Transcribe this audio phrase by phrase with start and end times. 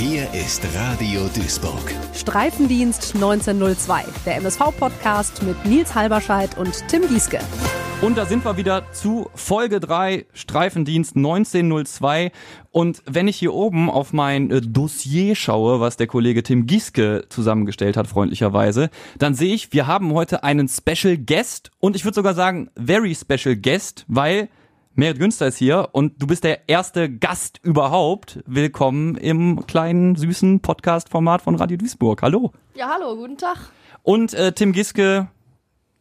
[0.00, 1.92] Hier ist Radio Duisburg.
[2.14, 7.40] Streifendienst 1902, der MSV-Podcast mit Nils Halberscheid und Tim Gieske.
[8.00, 12.30] Und da sind wir wieder zu Folge 3 Streifendienst 1902.
[12.70, 17.24] Und wenn ich hier oben auf mein äh, Dossier schaue, was der Kollege Tim Gieske
[17.28, 22.14] zusammengestellt hat, freundlicherweise, dann sehe ich, wir haben heute einen Special Guest und ich würde
[22.14, 24.48] sogar sagen, very special Guest, weil
[24.98, 28.40] Merit Günster ist hier und du bist der erste Gast überhaupt.
[28.46, 32.20] Willkommen im kleinen, süßen Podcast-Format von Radio Duisburg.
[32.20, 32.50] Hallo.
[32.74, 33.70] Ja, hallo, guten Tag.
[34.02, 35.28] Und äh, Tim Giske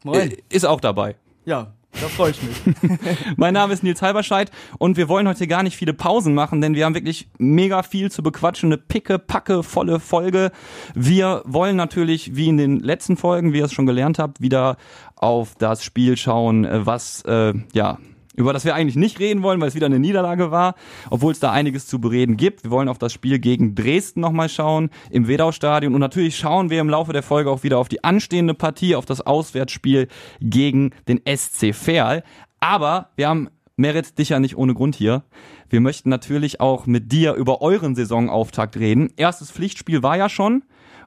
[0.04, 0.32] Moin.
[0.32, 1.16] äh, ist auch dabei.
[1.46, 2.58] Ja, da freue ich mich.
[3.38, 4.50] Mein Name ist Nils Halberscheid
[4.80, 8.10] und wir wollen heute gar nicht viele Pausen machen, denn wir haben wirklich mega viel
[8.10, 8.70] zu bequatschen.
[8.70, 10.52] Eine picke, packe, volle Folge.
[10.96, 14.76] Wir wollen natürlich, wie in den letzten Folgen, wie ihr es schon gelernt habt, wieder
[15.16, 18.00] auf das Spiel schauen, äh, was, äh, ja,
[18.38, 20.76] über das wir eigentlich nicht reden wollen, weil es wieder eine Niederlage war,
[21.10, 22.64] obwohl es da einiges zu bereden gibt.
[22.64, 26.80] Wir wollen auf das Spiel gegen Dresden nochmal schauen im Wedau-Stadion und natürlich schauen wir
[26.80, 30.08] im Laufe der Folge auch wieder auf die anstehende Partie, auf das Auswärtsspiel
[30.40, 32.24] gegen den SC Verl.
[32.60, 35.24] Aber wir haben Merit dich ja nicht ohne Grund hier.
[35.70, 39.12] Wir möchten natürlich auch mit dir über euren Saisonauftakt reden.
[39.18, 40.64] Erstes Pflichtspiel war ja schon.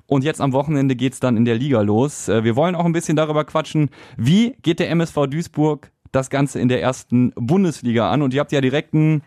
[0.06, 2.28] Und jetzt am Wochenende geht's dann in der Liga los.
[2.28, 6.60] Äh, Wir wollen auch ein bisschen darüber quatschen, wie geht der MSV Duisburg das Ganze
[6.60, 8.22] in der ersten Bundesliga an.
[8.22, 9.22] Und ihr habt ja direkt einen,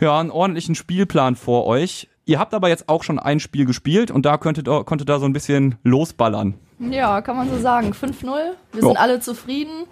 [0.00, 2.08] ja, einen ordentlichen Spielplan vor euch.
[2.26, 5.18] Ihr habt aber jetzt auch schon ein Spiel gespielt und da könntet, ihr- konntet da
[5.18, 6.54] so ein bisschen losballern.
[6.78, 7.92] Ja, kann man so sagen.
[7.94, 8.54] 5-0.
[8.72, 8.86] Wir Ja.
[8.88, 9.84] sind alle zufrieden.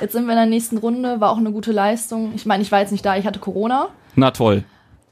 [0.00, 1.20] Jetzt sind wir in der nächsten Runde.
[1.20, 2.32] War auch eine gute Leistung.
[2.36, 3.88] Ich meine, ich war jetzt nicht da, ich hatte Corona.
[4.14, 4.62] Na toll.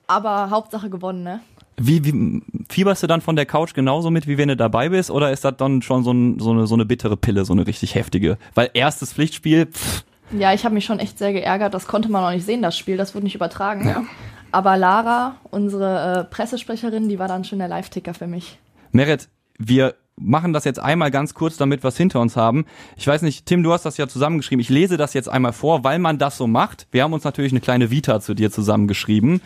[0.07, 1.41] Aber Hauptsache gewonnen, ne?
[1.81, 5.11] Wie, wie fieberst du dann von der Couch genauso mit, wie wenn du dabei bist?
[5.11, 7.67] Oder ist das dann schon so, ein, so, eine, so eine bittere Pille, so eine
[7.67, 8.37] richtig heftige?
[8.55, 11.75] Weil erstes Pflichtspiel, pff, Ja, ich habe mich schon echt sehr geärgert.
[11.75, 12.97] Das konnte man auch nicht sehen, das Spiel.
[12.97, 14.09] Das wurde nicht übertragen.
[14.51, 18.59] Aber Lara, unsere äh, Pressesprecherin, die war dann schon der Live-Ticker für mich.
[18.93, 22.65] Merit, wir machen das jetzt einmal ganz kurz, damit wir es hinter uns haben.
[22.97, 24.61] Ich weiß nicht, Tim, du hast das ja zusammengeschrieben.
[24.61, 26.87] Ich lese das jetzt einmal vor, weil man das so macht.
[26.91, 29.41] Wir haben uns natürlich eine kleine Vita zu dir zusammengeschrieben.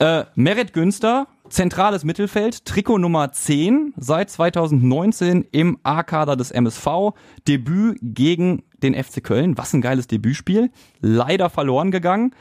[0.00, 7.12] Äh, Merit Günster, zentrales Mittelfeld, Trikot Nummer 10, seit 2019 im A-Kader des MSV.
[7.46, 9.58] Debüt gegen den FC Köln.
[9.58, 10.70] Was ein geiles Debütspiel.
[11.00, 12.34] Leider verloren gegangen.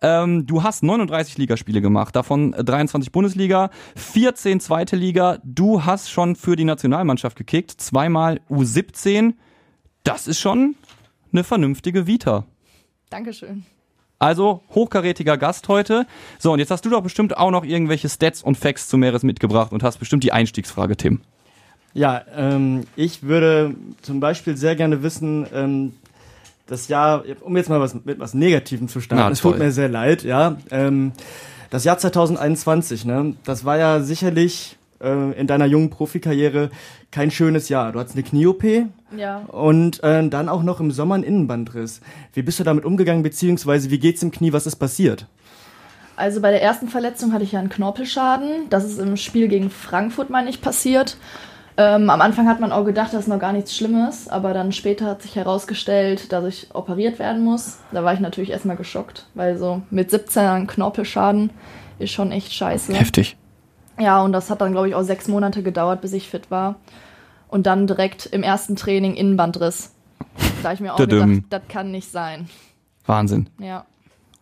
[0.00, 5.38] Ähm, du hast 39 Ligaspiele gemacht, davon 23 Bundesliga, 14 zweite Liga.
[5.42, 9.34] Du hast schon für die Nationalmannschaft gekickt, zweimal U17.
[10.04, 10.76] Das ist schon
[11.32, 12.44] eine vernünftige Vita.
[13.10, 13.66] Dankeschön.
[14.20, 16.06] Also hochkarätiger Gast heute.
[16.38, 19.22] So, und jetzt hast du doch bestimmt auch noch irgendwelche Stats und Facts zu Meres
[19.22, 21.20] mitgebracht und hast bestimmt die Einstiegsfrage, Tim.
[21.98, 25.94] Ja, ähm, ich würde zum Beispiel sehr gerne wissen, ähm,
[26.68, 29.88] das Jahr, um jetzt mal was, mit was Negativem zu starten, es tut mir sehr
[29.88, 30.58] leid, ja.
[30.70, 31.10] Ähm,
[31.70, 36.70] das Jahr 2021, ne, das war ja sicherlich äh, in deiner jungen Profikarriere
[37.10, 37.90] kein schönes Jahr.
[37.90, 38.62] Du hattest eine Knie-OP
[39.16, 39.38] Ja.
[39.48, 42.00] und äh, dann auch noch im Sommer einen Innenbandriss.
[42.32, 45.26] Wie bist du damit umgegangen, beziehungsweise wie geht's im Knie, was ist passiert?
[46.14, 48.68] Also bei der ersten Verletzung hatte ich ja einen Knorpelschaden.
[48.70, 51.16] Das ist im Spiel gegen Frankfurt, meine ich, passiert.
[51.80, 54.72] Ähm, am Anfang hat man auch gedacht, das ist noch gar nichts Schlimmes, aber dann
[54.72, 57.78] später hat sich herausgestellt, dass ich operiert werden muss.
[57.92, 61.50] Da war ich natürlich erstmal geschockt, weil so mit 17 einen Knorpelschaden
[62.00, 62.92] ist schon echt scheiße.
[62.94, 63.36] Heftig.
[63.96, 66.80] Ja, und das hat dann, glaube ich, auch sechs Monate gedauert, bis ich fit war.
[67.46, 69.94] Und dann direkt im ersten Training Innenbandriss.
[70.64, 72.48] Da ich mir auch gedacht, das kann nicht sein.
[73.06, 73.48] Wahnsinn.
[73.60, 73.86] Ja.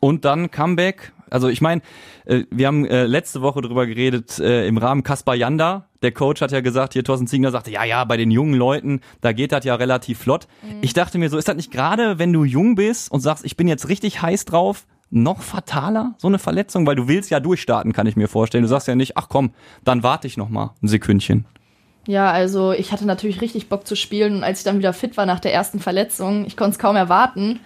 [0.01, 1.13] Und dann Comeback.
[1.29, 1.83] Also ich meine,
[2.25, 5.89] äh, wir haben äh, letzte Woche drüber geredet äh, im Rahmen Kaspar Janda.
[6.03, 9.01] Der Coach hat ja gesagt, hier Thorsten Ziegler sagte, ja, ja, bei den jungen Leuten,
[9.21, 10.47] da geht das ja relativ flott.
[10.83, 13.57] Ich dachte mir so, ist das nicht gerade, wenn du jung bist und sagst, ich
[13.57, 16.87] bin jetzt richtig heiß drauf, noch fataler, so eine Verletzung?
[16.87, 18.63] Weil du willst ja durchstarten, kann ich mir vorstellen.
[18.63, 19.53] Du sagst ja nicht, ach komm,
[19.85, 21.47] dann warte ich noch mal ein Sekündchen.
[22.07, 25.17] Ja, also ich hatte natürlich richtig Bock zu spielen und als ich dann wieder fit
[25.17, 27.61] war nach der ersten Verletzung, ich konnte es kaum erwarten.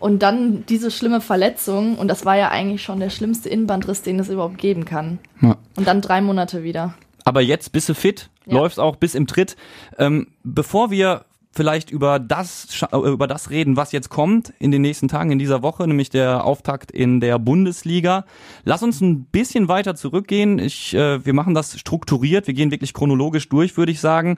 [0.00, 4.20] Und dann diese schlimme Verletzung und das war ja eigentlich schon der schlimmste Innenbandriss, den
[4.20, 5.18] es überhaupt geben kann.
[5.40, 5.56] Ja.
[5.76, 6.94] Und dann drei Monate wieder.
[7.24, 8.54] Aber jetzt bist du fit, Ja.
[8.54, 9.56] läufst auch bis im Tritt.
[9.98, 14.82] Ähm, bevor wir vielleicht über das, äh, über das reden, was jetzt kommt in den
[14.82, 18.24] nächsten Tagen in dieser Woche, nämlich der Auftakt in der Bundesliga.
[18.64, 20.58] Lass uns ein bisschen weiter zurückgehen.
[20.58, 24.36] Ich, äh, wir machen das strukturiert, wir gehen wirklich chronologisch durch, würde ich sagen.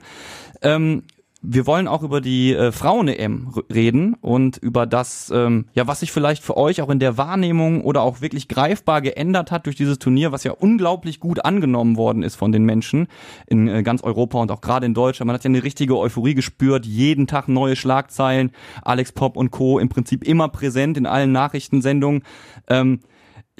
[0.61, 1.03] Ähm,
[1.43, 6.11] wir wollen auch über die äh, Frauen-EM reden und über das, ähm, ja, was sich
[6.11, 9.97] vielleicht für euch auch in der Wahrnehmung oder auch wirklich greifbar geändert hat durch dieses
[9.97, 13.07] Turnier, was ja unglaublich gut angenommen worden ist von den Menschen
[13.47, 15.27] in äh, ganz Europa und auch gerade in Deutschland.
[15.27, 18.51] Man hat ja eine richtige Euphorie gespürt, jeden Tag neue Schlagzeilen,
[18.83, 19.79] Alex Pop und Co.
[19.79, 22.21] im Prinzip immer präsent in allen Nachrichtensendungen.
[22.67, 22.99] Ähm,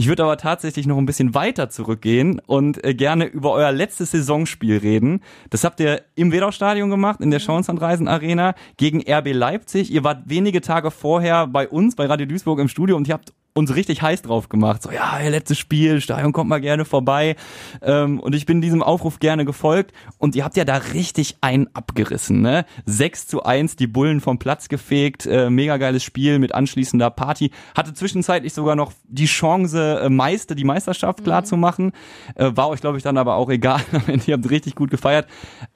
[0.01, 4.09] Ich würde aber tatsächlich noch ein bisschen weiter zurückgehen und äh, gerne über euer letztes
[4.09, 5.21] Saisonspiel reden.
[5.51, 9.91] Das habt ihr im Wedau-Stadion gemacht, in der Schauenslandreisen Arena gegen RB Leipzig.
[9.91, 13.31] Ihr wart wenige Tage vorher bei uns, bei Radio Duisburg im Studio und ihr habt
[13.53, 14.81] uns richtig heiß drauf gemacht.
[14.81, 17.35] So, ja, letztes Spiel, Stadion kommt mal gerne vorbei.
[17.81, 19.93] Ähm, und ich bin diesem Aufruf gerne gefolgt.
[20.17, 22.65] Und ihr habt ja da richtig einen abgerissen, ne?
[22.85, 25.25] 6 zu 1, die Bullen vom Platz gefegt.
[25.25, 27.51] Äh, mega geiles Spiel mit anschließender Party.
[27.75, 31.23] Hatte zwischenzeitlich sogar noch die Chance, äh, Meister, die Meisterschaft mhm.
[31.23, 31.91] klar zu machen.
[32.35, 33.81] Äh, war euch, glaube ich, dann aber auch egal.
[34.25, 35.27] ihr habt richtig gut gefeiert.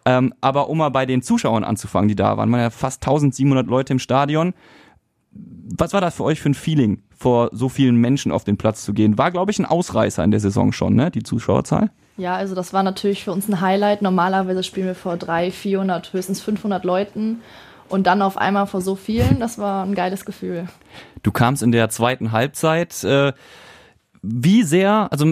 [0.06, 3.68] Ähm, aber um mal bei den Zuschauern anzufangen, die da waren, man ja fast 1700
[3.68, 4.54] Leute im Stadion
[5.36, 8.84] was war das für euch für ein Feeling, vor so vielen Menschen auf den Platz
[8.84, 9.18] zu gehen?
[9.18, 11.12] War, glaube ich, ein Ausreißer in der Saison schon, ne?
[11.12, 11.92] Die Zuschauerzahl?
[12.18, 14.02] Ja, also das war natürlich für uns ein Highlight.
[14.02, 17.42] Normalerweise spielen wir vor 300, 400, höchstens 500 Leuten.
[17.90, 20.68] Und dann auf einmal vor so vielen, das war ein geiles Gefühl.
[21.24, 23.04] Du kamst in der zweiten Halbzeit.
[23.04, 23.34] Äh,
[24.24, 25.26] wie sehr, also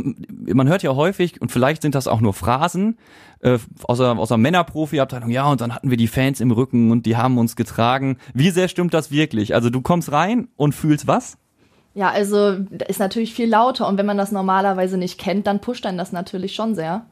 [0.53, 2.97] man hört ja häufig, und vielleicht sind das auch nur Phrasen,
[3.43, 6.91] äh, aus, der, aus der Männerprofi-Abteilung, ja, und dann hatten wir die Fans im Rücken
[6.91, 8.17] und die haben uns getragen.
[8.33, 9.53] Wie sehr stimmt das wirklich?
[9.53, 11.37] Also du kommst rein und fühlst was?
[11.93, 12.57] Ja, also
[12.87, 16.11] ist natürlich viel lauter und wenn man das normalerweise nicht kennt, dann pusht einen das
[16.11, 17.05] natürlich schon sehr.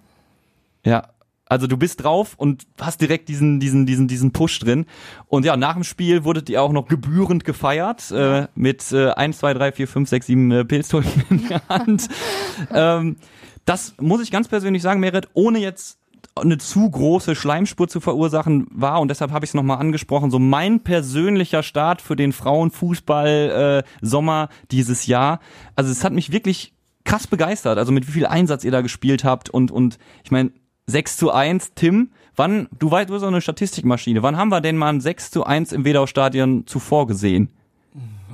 [0.84, 1.10] Ja,
[1.46, 4.86] also du bist drauf und hast direkt diesen, diesen, diesen, diesen Push drin.
[5.28, 9.38] Und ja, nach dem Spiel wurdet ihr auch noch gebührend gefeiert äh, mit äh, 1,
[9.38, 12.08] 2, 3, 4, 5, 6, 7 äh, Pilztulpen in der Hand.
[12.74, 13.18] ähm,
[13.66, 16.01] das muss ich ganz persönlich sagen, Merit, ohne jetzt
[16.36, 20.40] eine zu große Schleimspur zu verursachen war und deshalb habe ich es nochmal angesprochen, so
[20.40, 25.40] mein persönlicher Start für den Frauenfußball äh, Sommer dieses Jahr.
[25.76, 26.74] Also es hat mich wirklich
[27.04, 30.52] krass begeistert, also mit wie viel Einsatz ihr da gespielt habt und und ich meine
[30.88, 34.62] 6 zu 1, Tim, wann, du weißt, du bist so eine Statistikmaschine, wann haben wir
[34.62, 37.50] denn mal ein 6 zu 1 im Wedau-Stadion zuvor gesehen?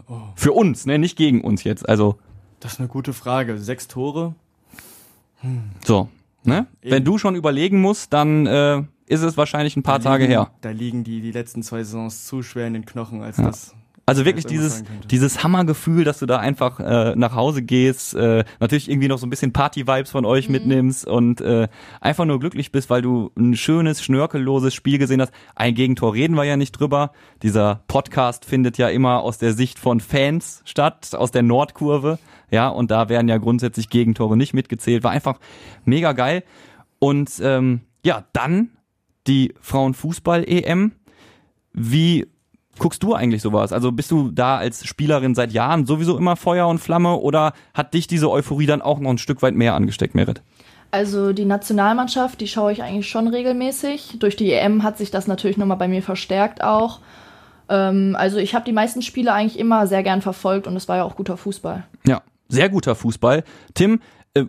[0.07, 0.21] Oh.
[0.35, 2.17] Für uns, ne, nicht gegen uns jetzt, also.
[2.59, 3.57] Das ist eine gute Frage.
[3.57, 4.33] Sechs Tore?
[5.41, 5.71] Hm.
[5.85, 6.09] So,
[6.47, 6.67] Ne?
[6.81, 10.33] Wenn du schon überlegen musst, dann äh, ist es wahrscheinlich ein paar da Tage liegen,
[10.33, 10.51] her.
[10.61, 13.45] Da liegen die, die letzten zwei Saisons zu schwer in den Knochen, als ja.
[13.45, 13.75] das.
[14.09, 18.89] Also wirklich dieses, dieses Hammergefühl, dass du da einfach äh, nach Hause gehst, äh, natürlich
[18.89, 20.53] irgendwie noch so ein bisschen Party-Vibes von euch mhm.
[20.53, 21.67] mitnimmst und äh,
[21.99, 25.33] einfach nur glücklich bist, weil du ein schönes, schnörkelloses Spiel gesehen hast.
[25.55, 27.11] Ein Gegentor reden wir ja nicht drüber.
[27.43, 32.17] Dieser Podcast findet ja immer aus der Sicht von Fans statt, aus der Nordkurve.
[32.49, 35.03] Ja, und da werden ja grundsätzlich Gegentore nicht mitgezählt.
[35.03, 35.39] War einfach
[35.85, 36.44] mega geil.
[36.99, 38.69] Und ähm, ja, dann
[39.27, 40.94] die Frauenfußball-EM.
[41.73, 42.27] Wie
[42.79, 43.73] guckst du eigentlich sowas?
[43.73, 47.94] Also bist du da als Spielerin seit Jahren sowieso immer Feuer und Flamme oder hat
[47.94, 50.41] dich diese Euphorie dann auch noch ein Stück weit mehr angesteckt, Merit?
[50.89, 54.17] Also die Nationalmannschaft, die schaue ich eigentlich schon regelmäßig.
[54.19, 57.01] Durch die EM hat sich das natürlich nochmal bei mir verstärkt auch.
[57.67, 60.97] Ähm, also ich habe die meisten Spiele eigentlich immer sehr gern verfolgt und es war
[60.97, 61.83] ja auch guter Fußball.
[62.05, 63.44] Ja, sehr guter Fußball.
[63.73, 63.99] Tim,
[64.33, 64.45] äh,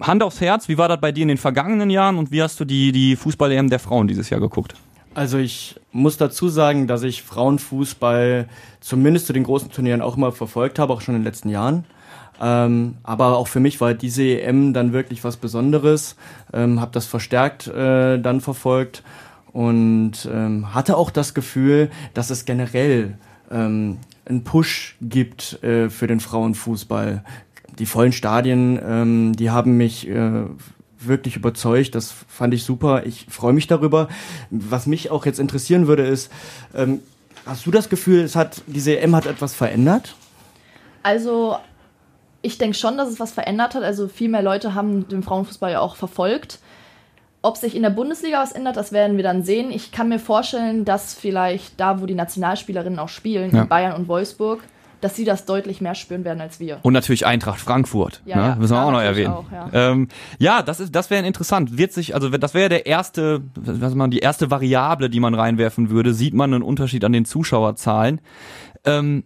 [0.00, 2.60] Hand aufs Herz, wie war das bei dir in den vergangenen Jahren und wie hast
[2.60, 4.74] du die, die Fußball-EM der Frauen dieses Jahr geguckt?
[5.14, 8.48] Also ich muss dazu sagen, dass ich Frauenfußball
[8.80, 11.86] zumindest zu den großen Turnieren auch immer verfolgt habe, auch schon in den letzten Jahren.
[12.38, 16.16] Ähm, aber auch für mich war diese EM dann wirklich was Besonderes.
[16.52, 19.02] Ähm, habe das verstärkt äh, dann verfolgt
[19.52, 23.16] und ähm, hatte auch das Gefühl, dass es generell
[23.50, 23.96] ähm,
[24.26, 27.24] einen Push gibt äh, für den Frauenfußball.
[27.78, 30.44] Die vollen Stadien, ähm, die haben mich äh,
[30.98, 31.94] wirklich überzeugt.
[31.94, 33.06] Das fand ich super.
[33.06, 34.08] Ich freue mich darüber.
[34.50, 36.30] Was mich auch jetzt interessieren würde, ist,
[36.74, 37.00] ähm,
[37.44, 40.16] hast du das Gefühl, es hat diese EM hat etwas verändert?
[41.02, 41.56] Also
[42.42, 43.82] ich denke schon, dass es was verändert hat.
[43.82, 46.58] Also viel mehr Leute haben den Frauenfußball ja auch verfolgt.
[47.46, 49.70] Ob sich in der Bundesliga was ändert, das werden wir dann sehen.
[49.70, 53.62] Ich kann mir vorstellen, dass vielleicht da, wo die Nationalspielerinnen auch spielen, ja.
[53.62, 54.64] in Bayern und Wolfsburg,
[55.00, 56.80] dass sie das deutlich mehr spüren werden als wir.
[56.82, 58.20] Und natürlich Eintracht Frankfurt.
[58.24, 58.42] Ja, ne?
[58.42, 59.32] ja müssen wir auch noch erwähnen.
[59.32, 60.08] Auch, ja, ähm,
[60.40, 61.78] ja das ist, das wäre interessant.
[61.78, 65.88] Wird sich, also das wäre der erste, was man, die erste Variable, die man reinwerfen
[65.88, 66.14] würde.
[66.14, 68.20] Sieht man einen Unterschied an den Zuschauerzahlen?
[68.84, 69.22] Ähm,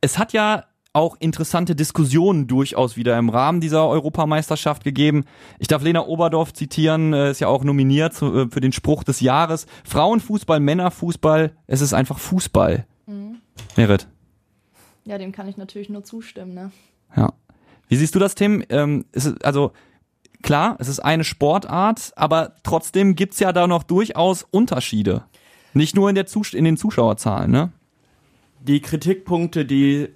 [0.00, 5.24] es hat ja auch interessante Diskussionen durchaus wieder im Rahmen dieser Europameisterschaft gegeben.
[5.58, 9.20] Ich darf Lena Oberdorf zitieren, äh, ist ja auch nominiert äh, für den Spruch des
[9.20, 9.66] Jahres.
[9.84, 12.86] Frauenfußball, Männerfußball, es ist einfach Fußball.
[13.06, 13.36] Mhm.
[13.76, 14.08] Merit.
[15.04, 16.72] Ja, dem kann ich natürlich nur zustimmen, ne?
[17.16, 17.32] Ja.
[17.88, 18.64] Wie siehst du das, Tim?
[18.68, 19.72] Ähm, ist, also
[20.42, 25.24] klar, es ist eine Sportart, aber trotzdem gibt's ja da noch durchaus Unterschiede.
[25.72, 27.72] Nicht nur in, der Zus in den Zuschauerzahlen, ne?
[28.60, 30.08] Die Kritikpunkte, die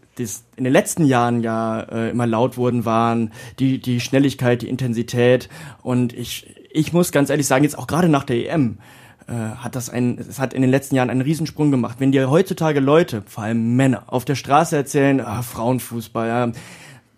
[0.56, 5.48] in den letzten Jahren ja äh, immer laut wurden, waren die, die Schnelligkeit, die Intensität.
[5.82, 8.78] Und ich, ich muss ganz ehrlich sagen, jetzt auch gerade nach der EM,
[9.26, 11.96] äh, hat das ein, es hat in den letzten Jahren einen Riesensprung gemacht.
[11.98, 16.52] Wenn dir heutzutage Leute, vor allem Männer, auf der Straße erzählen, ah, Frauenfußball, ja,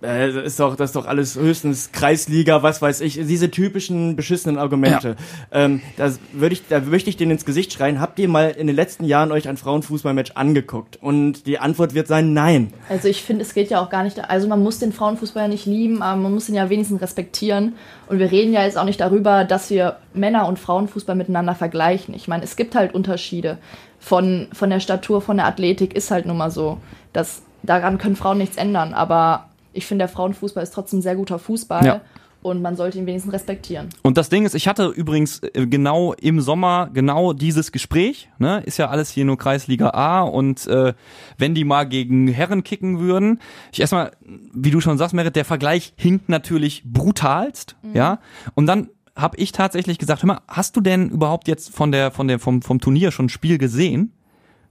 [0.07, 4.17] äh, das ist doch, das ist doch alles höchstens Kreisliga, was weiß ich, diese typischen
[4.17, 5.17] beschissenen Argumente.
[5.51, 8.01] Ähm, das würde ich, da möchte ich denen ins Gesicht schreien.
[8.01, 10.99] Habt ihr mal in den letzten Jahren euch ein Frauenfußballmatch angeguckt?
[11.03, 12.73] Und die Antwort wird sein Nein.
[12.89, 15.49] Also ich finde, es geht ja auch gar nicht, also man muss den Frauenfußball ja
[15.49, 17.75] nicht lieben, aber man muss ihn ja wenigstens respektieren.
[18.09, 22.15] Und wir reden ja jetzt auch nicht darüber, dass wir Männer- und Frauenfußball miteinander vergleichen.
[22.15, 23.59] Ich meine, es gibt halt Unterschiede.
[23.99, 26.79] Von, von der Statur, von der Athletik ist halt nun mal so.
[27.13, 28.95] dass daran können Frauen nichts ändern.
[28.95, 31.85] Aber ich finde, der Frauenfußball ist trotzdem sehr guter Fußball.
[31.85, 32.01] Ja.
[32.43, 33.89] Und man sollte ihn wenigstens respektieren.
[34.03, 38.29] Und das Ding ist, ich hatte übrigens äh, genau im Sommer genau dieses Gespräch.
[38.39, 38.63] Ne?
[38.65, 40.95] Ist ja alles hier nur Kreisliga A und äh,
[41.39, 43.41] wenn die mal gegen Herren kicken würden,
[43.73, 48.21] ich erstmal, wie du schon sagst, Merit, der Vergleich hinkt natürlich brutalst, ja.
[48.55, 52.13] Und dann habe ich tatsächlich gesagt, hör mal, hast du denn überhaupt jetzt von der,
[52.13, 54.13] von der, vom, vom Turnier schon ein Spiel gesehen?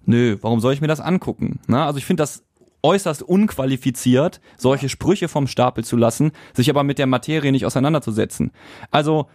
[0.05, 1.59] Nö, warum soll ich mir das angucken?
[1.67, 2.44] Na, also ich finde das
[2.86, 8.51] äußerst unqualifiziert, solche Sprüche vom Stapel zu lassen, sich aber mit der Materie nicht auseinanderzusetzen.
[8.92, 9.27] Also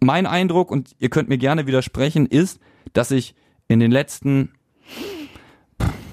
[0.00, 2.58] mein Eindruck, und ihr könnt mir gerne widersprechen, ist,
[2.94, 3.34] dass ich
[3.68, 4.52] in den letzten,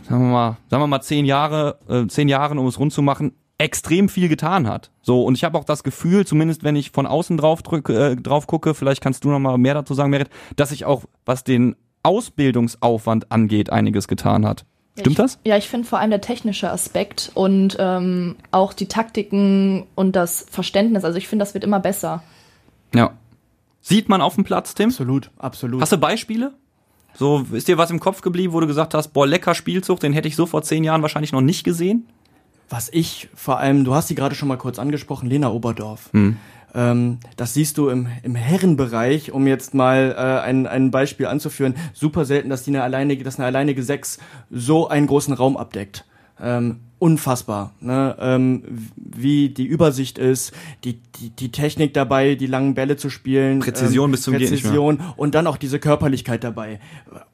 [0.10, 3.02] sagen wir mal, sagen wir mal zehn Jahre, äh, zehn Jahren, um es rund zu
[3.02, 4.92] machen, extrem viel getan hat.
[5.02, 8.16] So und ich habe auch das Gefühl, zumindest wenn ich von außen drauf drücke, äh,
[8.18, 11.46] drauf gucke, vielleicht kannst du noch mal mehr dazu sagen, Merit, dass ich auch was
[11.46, 14.66] den Ausbildungsaufwand angeht, einiges getan hat.
[14.94, 15.40] Stimmt ich, das?
[15.44, 20.46] Ja, ich finde vor allem der technische Aspekt und ähm, auch die Taktiken und das
[20.50, 21.04] Verständnis.
[21.04, 22.24] Also ich finde, das wird immer besser.
[22.94, 23.14] Ja.
[23.82, 24.90] Sieht man auf dem Platz, Tim?
[24.90, 25.82] Absolut, absolut.
[25.82, 26.54] Hast du Beispiele?
[27.16, 30.14] So, ist dir was im Kopf geblieben, wo du gesagt hast, boah, lecker Spielzug, den
[30.14, 32.08] hätte ich so vor zehn Jahren wahrscheinlich noch nicht gesehen?
[32.70, 36.10] Was ich vor allem, du hast sie gerade schon mal kurz angesprochen, Lena Oberdorf.
[36.76, 41.76] Ähm, das siehst du im, im Herrenbereich, um jetzt mal äh, ein, ein Beispiel anzuführen,
[41.94, 44.18] super selten, dass die eine alleinige, dass eine alleinige Sechs
[44.50, 46.06] so einen großen Raum abdeckt.
[46.42, 48.16] Ähm, unfassbar, ne?
[48.20, 48.64] ähm,
[48.96, 50.54] wie die Übersicht ist,
[50.84, 53.60] die, die, die Technik dabei, die langen Bälle zu spielen.
[53.60, 54.34] Präzision ähm, bis zum.
[54.36, 56.80] Präzision und dann auch diese Körperlichkeit dabei.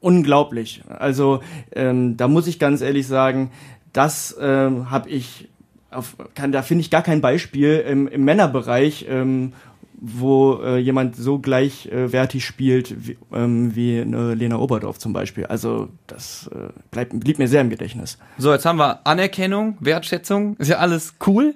[0.00, 0.82] Unglaublich.
[0.88, 1.40] Also
[1.72, 3.52] ähm, da muss ich ganz ehrlich sagen,
[3.92, 5.48] das ähm, habe ich
[5.90, 9.52] auf, kann, da finde ich gar kein Beispiel im, im Männerbereich, ähm,
[10.00, 15.46] wo äh, jemand so gleichwertig spielt wie, ähm, wie eine Lena Oberdorf zum Beispiel.
[15.46, 18.18] Also das äh, bleibt, blieb mir sehr im Gedächtnis.
[18.38, 21.54] So, jetzt haben wir Anerkennung, Wertschätzung, ist ja alles cool,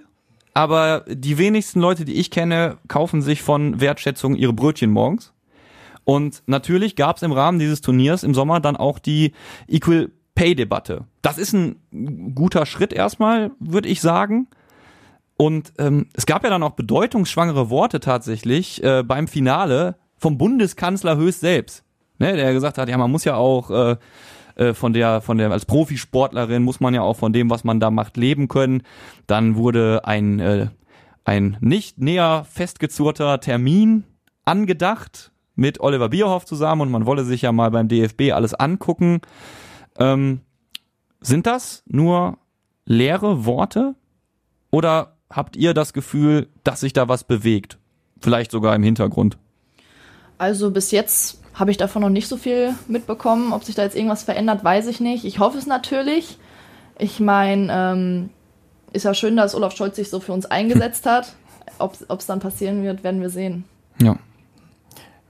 [0.53, 5.33] aber die wenigsten Leute, die ich kenne, kaufen sich von Wertschätzung ihre Brötchen morgens.
[6.05, 9.33] Und natürlich gab es im Rahmen dieses Turniers im Sommer dann auch die
[9.67, 11.05] Equal Pay-Debatte.
[11.23, 14.49] Das ist ein guter Schritt erstmal, würde ich sagen.
[15.37, 21.17] Und ähm, es gab ja dann auch bedeutungsschwangere Worte tatsächlich äh, beim Finale vom Bundeskanzler
[21.17, 21.85] höchst selbst,
[22.19, 23.97] ne, der gesagt hat, ja, man muss ja auch äh,
[24.57, 27.81] äh, von der, von der als Profisportlerin muss man ja auch von dem, was man
[27.81, 28.83] da macht, leben können.
[29.27, 30.69] Dann wurde ein äh,
[31.25, 34.05] ein nicht näher festgezurrter Termin
[34.45, 39.21] angedacht mit Oliver Bierhoff zusammen und man wolle sich ja mal beim DFB alles angucken.
[39.99, 40.41] Ähm,
[41.21, 42.39] sind das nur
[42.85, 43.95] leere Worte
[44.71, 47.79] oder habt ihr das Gefühl, dass sich da was bewegt?
[48.21, 49.39] Vielleicht sogar im Hintergrund.
[50.39, 53.53] Also bis jetzt habe ich davon noch nicht so viel mitbekommen.
[53.53, 55.25] Ob sich da jetzt irgendwas verändert, weiß ich nicht.
[55.25, 56.39] Ich hoffe es natürlich.
[56.99, 58.31] Ich meine, ähm,
[58.93, 61.35] ist ja schön, dass Olaf Scholz sich so für uns eingesetzt hat.
[61.79, 63.65] Ob es dann passieren wird, werden wir sehen.
[64.01, 64.17] Ja.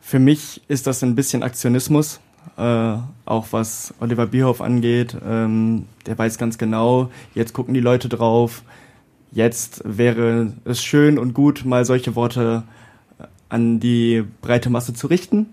[0.01, 2.21] Für mich ist das ein bisschen Aktionismus,
[2.57, 5.17] äh, auch was Oliver Bierhoff angeht.
[5.27, 8.63] Ähm, der weiß ganz genau, jetzt gucken die Leute drauf.
[9.33, 12.63] Jetzt wäre es schön und gut, mal solche Worte
[13.49, 15.47] an die breite Masse zu richten.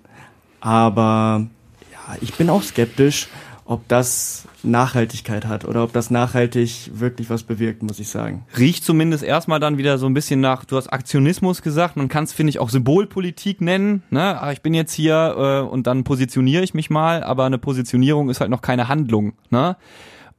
[0.60, 1.48] Aber
[1.92, 3.28] ja, ich bin auch skeptisch,
[3.72, 8.46] ob das Nachhaltigkeit hat oder ob das nachhaltig wirklich was bewirkt, muss ich sagen.
[8.58, 12.26] Riecht zumindest erstmal dann wieder so ein bisschen nach, du hast Aktionismus gesagt, man kann
[12.26, 14.04] es, finde ich, auch Symbolpolitik nennen.
[14.10, 14.42] Ne?
[14.42, 18.30] Ah, Ich bin jetzt hier äh, und dann positioniere ich mich mal, aber eine Positionierung
[18.30, 19.34] ist halt noch keine Handlung.
[19.52, 19.78] Ne?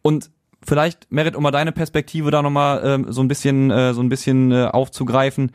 [0.02, 0.28] Und
[0.62, 4.10] vielleicht, Merit, um mal deine Perspektive da nochmal ähm, so ein bisschen, äh, so ein
[4.10, 5.52] bisschen äh, aufzugreifen.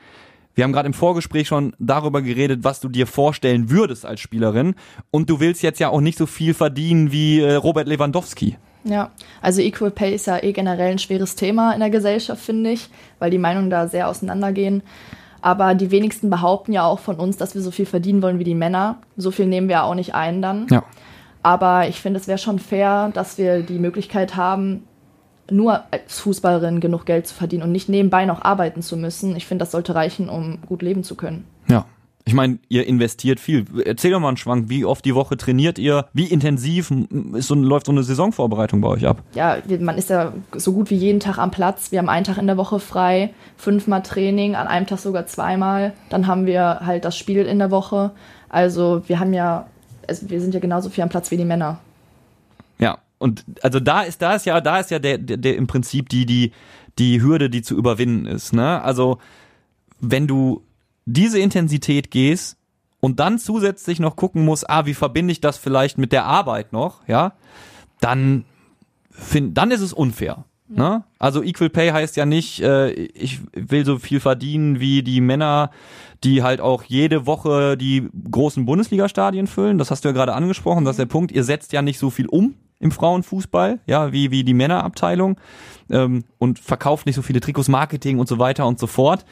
[0.58, 4.74] Wir haben gerade im Vorgespräch schon darüber geredet, was du dir vorstellen würdest als Spielerin.
[5.12, 8.58] Und du willst jetzt ja auch nicht so viel verdienen wie äh, Robert Lewandowski.
[8.84, 12.72] Ja, also Equal Pay ist ja eh generell ein schweres Thema in der Gesellschaft, finde
[12.72, 14.82] ich, weil die Meinungen da sehr auseinandergehen.
[15.42, 18.44] Aber die wenigsten behaupten ja auch von uns, dass wir so viel verdienen wollen wie
[18.44, 18.98] die Männer.
[19.16, 20.66] So viel nehmen wir auch nicht ein dann.
[20.72, 20.84] Ja.
[21.44, 24.88] Aber ich finde, es wäre schon fair, dass wir die Möglichkeit haben,
[25.50, 29.36] nur als Fußballerin genug Geld zu verdienen und nicht nebenbei noch arbeiten zu müssen.
[29.36, 31.46] Ich finde, das sollte reichen, um gut leben zu können.
[31.70, 31.86] Ja.
[32.27, 33.66] Ich meine, ihr investiert viel.
[33.86, 36.08] Erzähl doch mal einen Schwank, wie oft die Woche trainiert ihr?
[36.12, 36.92] Wie intensiv
[37.36, 39.24] so, läuft so eine Saisonvorbereitung bei euch ab?
[39.34, 41.94] Ja, man ist ja so gut wie jeden Tag am Platz.
[41.94, 45.94] Wir haben einen Tag in der Woche frei, fünfmal Training, an einem Tag sogar zweimal.
[46.10, 48.12] Dann haben wir halt das Spiel in der Woche.
[48.50, 49.68] Also wir haben ja,
[50.06, 51.80] also wir sind ja genauso viel am Platz wie die Männer.
[52.77, 55.68] Ja, und also da ist, da ist ja, da ist ja der, der, der im
[55.68, 56.52] Prinzip die, die,
[57.00, 58.54] die Hürde, die zu überwinden ist.
[58.54, 58.82] Ne?
[58.82, 59.18] Also
[60.00, 60.64] wenn du
[61.06, 62.58] diese Intensität gehst
[63.00, 66.74] und dann zusätzlich noch gucken musst, ah, wie verbinde ich das vielleicht mit der Arbeit
[66.74, 67.34] noch, ja,
[68.00, 68.46] dann
[69.10, 70.46] find, dann ist es unfair.
[70.68, 71.04] Ne?
[71.18, 75.72] Also Equal Pay heißt ja nicht, äh, ich will so viel verdienen wie die Männer,
[76.24, 79.78] die halt auch jede Woche die großen Bundesliga-Stadien füllen.
[79.78, 81.32] Das hast du ja gerade angesprochen, das ist der Punkt.
[81.32, 85.40] Ihr setzt ja nicht so viel um im Frauenfußball, ja, wie, wie die Männerabteilung
[85.90, 89.26] ähm, und verkauft nicht so viele Trikots, Marketing und so weiter und so fort.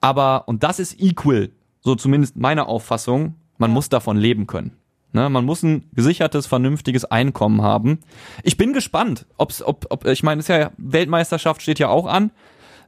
[0.00, 4.76] Aber, und das ist equal, so zumindest meine Auffassung, man muss davon leben können.
[5.14, 8.00] Ne, man muss ein gesichertes, vernünftiges Einkommen haben.
[8.44, 12.30] Ich bin gespannt, ob's, ob, ob, ich meine, ist ja Weltmeisterschaft steht ja auch an.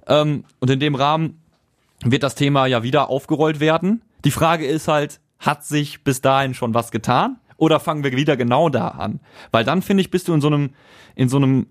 [0.07, 1.43] Ähm, und in dem Rahmen
[2.03, 4.01] wird das Thema ja wieder aufgerollt werden.
[4.25, 7.39] Die Frage ist halt, hat sich bis dahin schon was getan?
[7.56, 9.20] Oder fangen wir wieder genau da an?
[9.50, 10.70] Weil dann finde ich, bist du in so einem,
[11.14, 11.66] in so einem,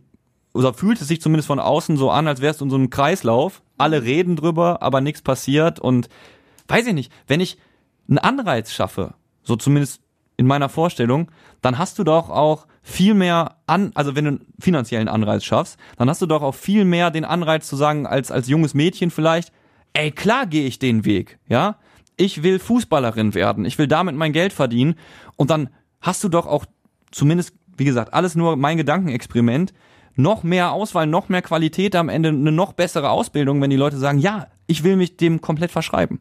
[0.53, 2.89] oder fühlt es sich zumindest von außen so an, als wärst du in so einem
[2.89, 3.61] Kreislauf.
[3.77, 6.09] Alle reden drüber, aber nichts passiert und
[6.67, 7.57] weiß ich nicht, wenn ich
[8.07, 10.01] einen Anreiz schaffe, so zumindest
[10.37, 14.45] in meiner Vorstellung, dann hast du doch auch viel mehr an, also wenn du einen
[14.59, 18.31] finanziellen Anreiz schaffst, dann hast du doch auch viel mehr den Anreiz zu sagen, als,
[18.31, 19.51] als junges Mädchen vielleicht,
[19.93, 21.77] ey, klar gehe ich den Weg, ja.
[22.15, 24.96] Ich will Fußballerin werden, ich will damit mein Geld verdienen
[25.36, 25.70] und dann
[26.01, 26.65] hast du doch auch
[27.12, 29.74] zumindest, wie gesagt, alles nur mein Gedankenexperiment,
[30.15, 33.98] noch mehr Auswahl, noch mehr Qualität am Ende, eine noch bessere Ausbildung, wenn die Leute
[33.98, 36.20] sagen, ja, ich will mich dem komplett verschreiben.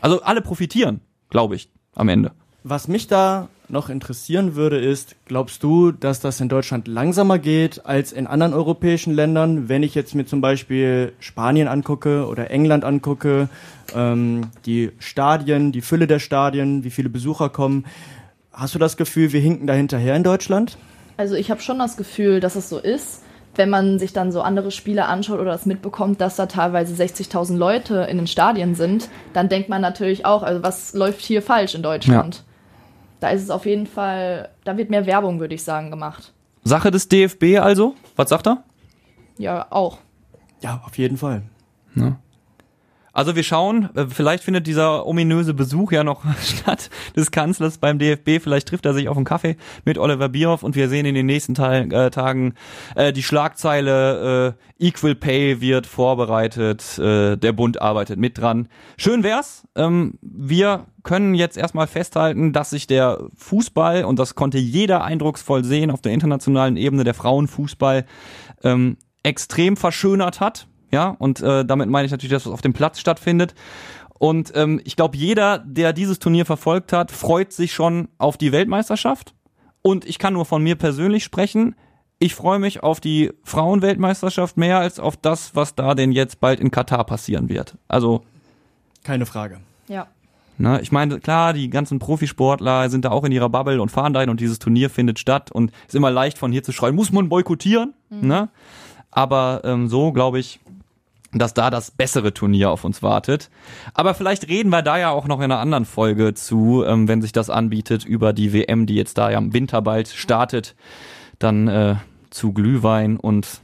[0.00, 2.32] Also alle profitieren, glaube ich, am Ende.
[2.64, 7.84] Was mich da noch interessieren würde, ist, glaubst du, dass das in Deutschland langsamer geht
[7.86, 9.68] als in anderen europäischen Ländern?
[9.68, 13.48] Wenn ich jetzt mir zum Beispiel Spanien angucke oder England angucke,
[13.94, 17.84] ähm, die Stadien, die Fülle der Stadien, wie viele Besucher kommen,
[18.52, 20.78] hast du das Gefühl, wir hinken da hinterher in Deutschland?
[21.16, 23.22] Also ich habe schon das Gefühl, dass es so ist.
[23.54, 27.56] Wenn man sich dann so andere Spiele anschaut oder das mitbekommt, dass da teilweise 60.000
[27.56, 31.74] Leute in den Stadien sind, dann denkt man natürlich auch, also was läuft hier falsch
[31.74, 32.36] in Deutschland?
[32.36, 32.42] Ja.
[33.20, 36.32] Da ist es auf jeden Fall, da wird mehr Werbung, würde ich sagen, gemacht.
[36.64, 37.94] Sache des DFB also?
[38.16, 38.64] Was sagt er?
[39.38, 39.98] Ja, auch.
[40.60, 41.42] Ja, auf jeden Fall.
[41.94, 42.18] Ja.
[43.18, 47.98] Also wir schauen, äh, vielleicht findet dieser ominöse Besuch ja noch statt des Kanzlers beim
[47.98, 48.40] DFB.
[48.40, 51.26] Vielleicht trifft er sich auf einen Kaffee mit Oliver Bierhoff und wir sehen in den
[51.26, 52.54] nächsten Teil, äh, Tagen
[52.94, 58.68] äh, die Schlagzeile äh, Equal Pay wird vorbereitet, äh, der Bund arbeitet mit dran.
[58.96, 59.66] Schön wär's.
[59.74, 65.64] Ähm, wir können jetzt erstmal festhalten, dass sich der Fußball, und das konnte jeder eindrucksvoll
[65.64, 68.06] sehen auf der internationalen Ebene, der Frauenfußball,
[68.62, 72.72] ähm, extrem verschönert hat ja, und äh, damit meine ich natürlich, dass es auf dem
[72.72, 73.54] Platz stattfindet.
[74.18, 78.52] Und ähm, ich glaube, jeder, der dieses Turnier verfolgt hat, freut sich schon auf die
[78.52, 79.34] Weltmeisterschaft.
[79.82, 81.76] Und ich kann nur von mir persönlich sprechen.
[82.18, 86.58] Ich freue mich auf die Frauenweltmeisterschaft mehr als auf das, was da denn jetzt bald
[86.58, 87.76] in Katar passieren wird.
[87.86, 88.24] Also.
[89.04, 89.60] Keine Frage.
[89.86, 90.08] Ja.
[90.60, 94.12] Na, ich meine, klar, die ganzen Profisportler sind da auch in ihrer Bubble und fahren
[94.12, 97.12] dahin und dieses Turnier findet statt und ist immer leicht von hier zu schreien, muss
[97.12, 97.94] man boykottieren.
[98.10, 98.26] Mhm.
[98.26, 98.48] Ne?
[99.12, 100.58] Aber ähm, so, glaube ich,
[101.32, 103.50] dass da das bessere Turnier auf uns wartet.
[103.94, 107.20] Aber vielleicht reden wir da ja auch noch in einer anderen Folge zu, ähm, wenn
[107.20, 110.74] sich das anbietet, über die WM, die jetzt da ja im Winter bald startet.
[111.38, 111.96] Dann äh,
[112.30, 113.60] zu Glühwein und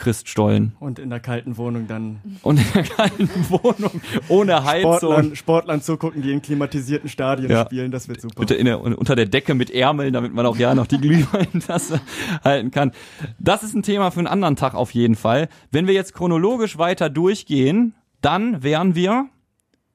[0.00, 0.72] Christstollen.
[0.80, 2.20] Und in der kalten Wohnung dann.
[2.42, 4.98] Und in der kalten Wohnung, ohne Heizung.
[4.98, 7.64] Sportlern, Sportlern zugucken, die in klimatisierten Stadien ja.
[7.64, 8.44] spielen, das wird super.
[8.44, 12.00] Der, unter der Decke mit Ärmeln, damit man auch ja noch die Glühweintasse
[12.44, 12.92] halten kann.
[13.38, 15.48] Das ist ein Thema für einen anderen Tag auf jeden Fall.
[15.70, 19.28] Wenn wir jetzt chronologisch weiter durchgehen, dann wären wir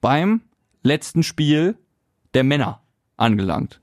[0.00, 0.40] beim
[0.82, 1.76] letzten Spiel
[2.34, 2.80] der Männer
[3.16, 3.80] angelangt.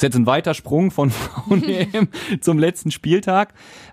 [0.00, 2.08] Ist jetzt ein weiter Sprung von Frauen-EM
[2.40, 3.52] zum letzten Spieltag.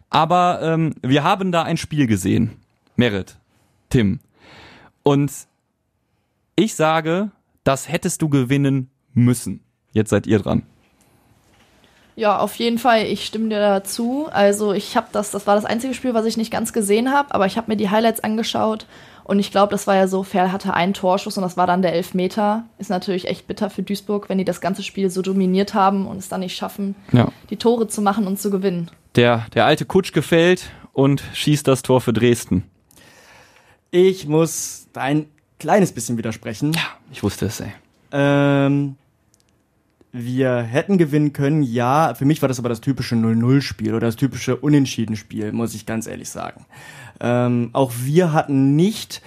[0.10, 2.52] Aber ähm, wir haben da ein Spiel gesehen.
[2.96, 3.36] Merit,
[3.90, 4.22] Tim.
[5.04, 5.30] Und
[6.56, 7.32] ich sage,
[7.66, 9.60] das hättest du gewinnen müssen.
[9.92, 10.64] Jetzt seid ihr dran.
[12.16, 13.04] Ja, auf jeden Fall.
[13.04, 14.30] Ich stimme dir dazu.
[14.32, 17.36] Also ich habe das, das war das einzige Spiel, was ich nicht ganz gesehen habe,
[17.36, 18.88] aber ich habe mir die Highlights angeschaut
[19.28, 21.82] und ich glaube, das war ja so, Ferl hatte einen Torschuss und das war dann
[21.82, 22.66] der Elfmeter.
[22.78, 26.18] Ist natürlich echt bitter für Duisburg, wenn die das ganze Spiel so dominiert haben und
[26.18, 27.30] es dann nicht schaffen, ja.
[27.50, 31.82] die Tore zu machen und zu gewinnen der, der alte Kutsch gefällt und schießt das
[31.82, 32.64] Tor für Dresden.
[33.92, 35.26] Ich muss da ein
[35.60, 36.74] kleines bisschen widersprechen.
[36.74, 37.74] Ja, ich wusste es, ey.
[38.12, 38.96] Ähm,
[40.12, 42.14] wir hätten gewinnen können, ja.
[42.14, 46.08] Für mich war das aber das typische 0-0-Spiel oder das typische Unentschieden-Spiel, muss ich ganz
[46.08, 46.66] ehrlich sagen.
[47.20, 49.22] Ähm, auch wir hatten nicht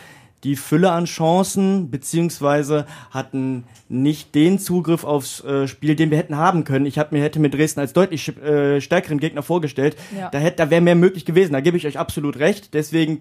[0.45, 6.37] die Fülle an Chancen, beziehungsweise hatten nicht den Zugriff aufs äh, Spiel, den wir hätten
[6.37, 6.87] haben können.
[6.87, 9.97] Ich hab, mir hätte mir Dresden als deutlich äh, stärkeren Gegner vorgestellt.
[10.17, 10.31] Ja.
[10.31, 11.53] Da, hätte, da wäre mehr möglich gewesen.
[11.53, 12.73] Da gebe ich euch absolut recht.
[12.73, 13.21] Deswegen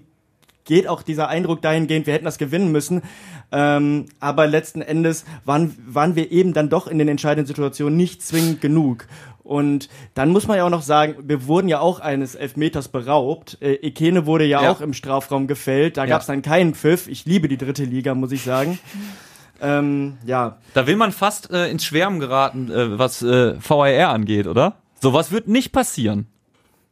[0.63, 3.01] geht auch dieser Eindruck dahingehend, wir hätten das gewinnen müssen.
[3.51, 8.21] Ähm, aber letzten Endes waren, waren wir eben dann doch in den entscheidenden Situationen nicht
[8.21, 9.07] zwingend genug.
[9.43, 13.57] Und dann muss man ja auch noch sagen, wir wurden ja auch eines Elfmeters beraubt.
[13.61, 14.71] Äh, Ekene wurde ja, Ja.
[14.71, 15.97] auch im Strafraum gefällt.
[15.97, 16.09] Da Ja.
[16.11, 17.07] gab es dann keinen Pfiff.
[17.07, 18.77] Ich liebe die dritte Liga, muss ich sagen.
[19.61, 24.47] ähm, ja, Da will man fast äh, ins Schwärmen geraten, äh, was äh, VAR angeht,
[24.47, 24.75] oder?
[25.01, 26.27] Sowas wird nicht passieren.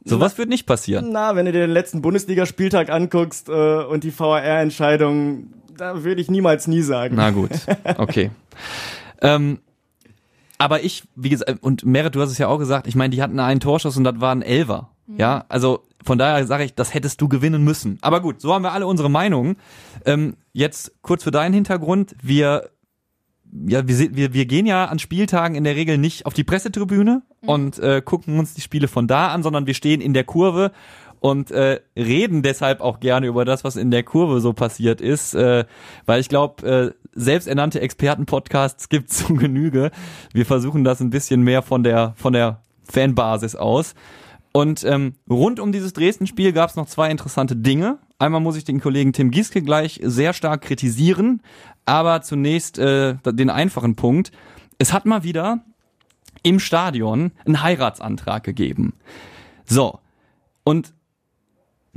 [0.05, 1.09] Sowas wird nicht passieren.
[1.11, 3.51] na, wenn du dir den letzten Bundesligaspieltag anguckst äh,
[3.83, 7.15] und die VAR-Entscheidung, da würde ich niemals nie sagen.
[7.17, 7.49] Na gut,
[7.97, 8.31] okay.
[9.21, 9.59] ähm,
[10.57, 13.21] aber ich, wie gesagt, und Merit, du hast es ja auch gesagt, ich meine, die
[13.21, 14.89] hatten einen Torschuss und das war ein Elfer.
[15.15, 17.97] Ja, also von daher sage ich, das hättest du gewinnen müssen.
[18.01, 19.55] Aber gut, so haben wir alle unsere Meinungen.
[20.05, 22.15] Ähm, jetzt kurz für deinen Hintergrund.
[22.21, 22.69] Wir,
[23.67, 27.21] ja, wir, wir, wir gehen ja an Spieltagen in der Regel nicht auf die Pressetribüne
[27.41, 30.71] und äh, gucken uns die Spiele von da an, sondern wir stehen in der Kurve
[31.19, 35.33] und äh, reden deshalb auch gerne über das, was in der Kurve so passiert ist,
[35.33, 35.65] äh,
[36.05, 39.91] weil ich glaube, äh, selbsternannte Expertenpodcasts gibt zu Genüge.
[40.33, 43.95] Wir versuchen das ein bisschen mehr von der von der Fanbasis aus.
[44.53, 47.99] Und ähm, rund um dieses Dresden-Spiel gab es noch zwei interessante Dinge.
[48.17, 51.41] Einmal muss ich den Kollegen Tim Gieske gleich sehr stark kritisieren,
[51.85, 54.31] aber zunächst äh, den einfachen Punkt.
[54.79, 55.63] Es hat mal wieder
[56.41, 58.93] im Stadion einen Heiratsantrag gegeben.
[59.65, 59.99] So.
[60.63, 60.93] Und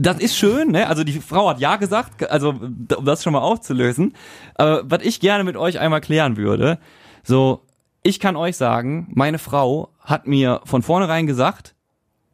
[0.01, 0.89] das ist schön, ne?
[0.89, 4.15] Also die Frau hat ja gesagt, also um das schon mal aufzulösen.
[4.55, 6.79] Aber was ich gerne mit euch einmal klären würde,
[7.23, 7.67] so,
[8.03, 11.75] ich kann euch sagen, meine Frau hat mir von vornherein gesagt,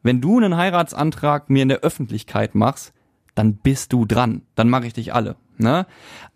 [0.05, 2.93] wenn du einen Heiratsantrag mir in der Öffentlichkeit machst,
[3.35, 4.43] dann bist du dran.
[4.55, 5.35] Dann mache ich dich alle.
[5.59, 5.87] Ne?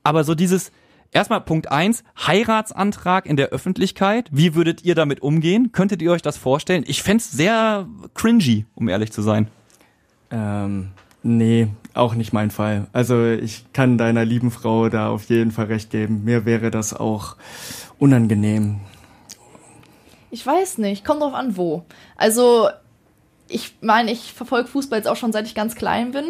[0.03, 0.73] Aber so dieses,
[1.13, 5.71] erstmal Punkt eins Heiratsantrag in der Öffentlichkeit, wie würdet ihr damit umgehen?
[5.71, 6.83] Könntet ihr euch das vorstellen?
[6.89, 9.47] Ich fänd's sehr cringy, um ehrlich zu sein.
[10.33, 10.91] Ähm,
[11.23, 12.87] nee, auch nicht mein Fall.
[12.93, 16.25] Also ich kann deiner lieben Frau da auf jeden Fall recht geben.
[16.25, 17.37] Mir wäre das auch
[17.99, 18.81] unangenehm.
[20.31, 21.85] Ich weiß nicht, kommt drauf an, wo.
[22.17, 22.69] Also,
[23.49, 26.25] ich meine, ich verfolge Fußball jetzt auch schon seit ich ganz klein bin.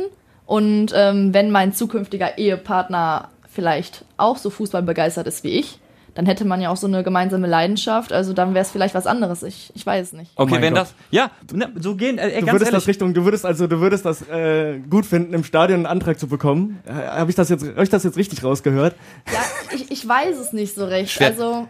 [0.46, 5.78] Und ähm, wenn mein zukünftiger Ehepartner vielleicht auch so Fußball begeistert ist wie ich,
[6.14, 8.12] dann hätte man ja auch so eine gemeinsame Leidenschaft.
[8.12, 9.42] Also dann wäre es vielleicht was anderes.
[9.42, 10.32] Ich, ich weiß es nicht.
[10.36, 10.82] Okay, mein wenn Gott.
[10.82, 13.80] das, ja, ne, so gehen, äh, Du würdest ehrlich, das Richtung, du würdest also, du
[13.80, 16.80] würdest das äh, gut finden, im Stadion einen Antrag zu bekommen.
[16.86, 18.94] Äh, Habe ich das jetzt, hab ich das jetzt richtig rausgehört?
[19.32, 19.40] Ja,
[19.74, 21.12] ich, ich weiß es nicht so recht.
[21.12, 21.28] Schwer.
[21.28, 21.68] Also,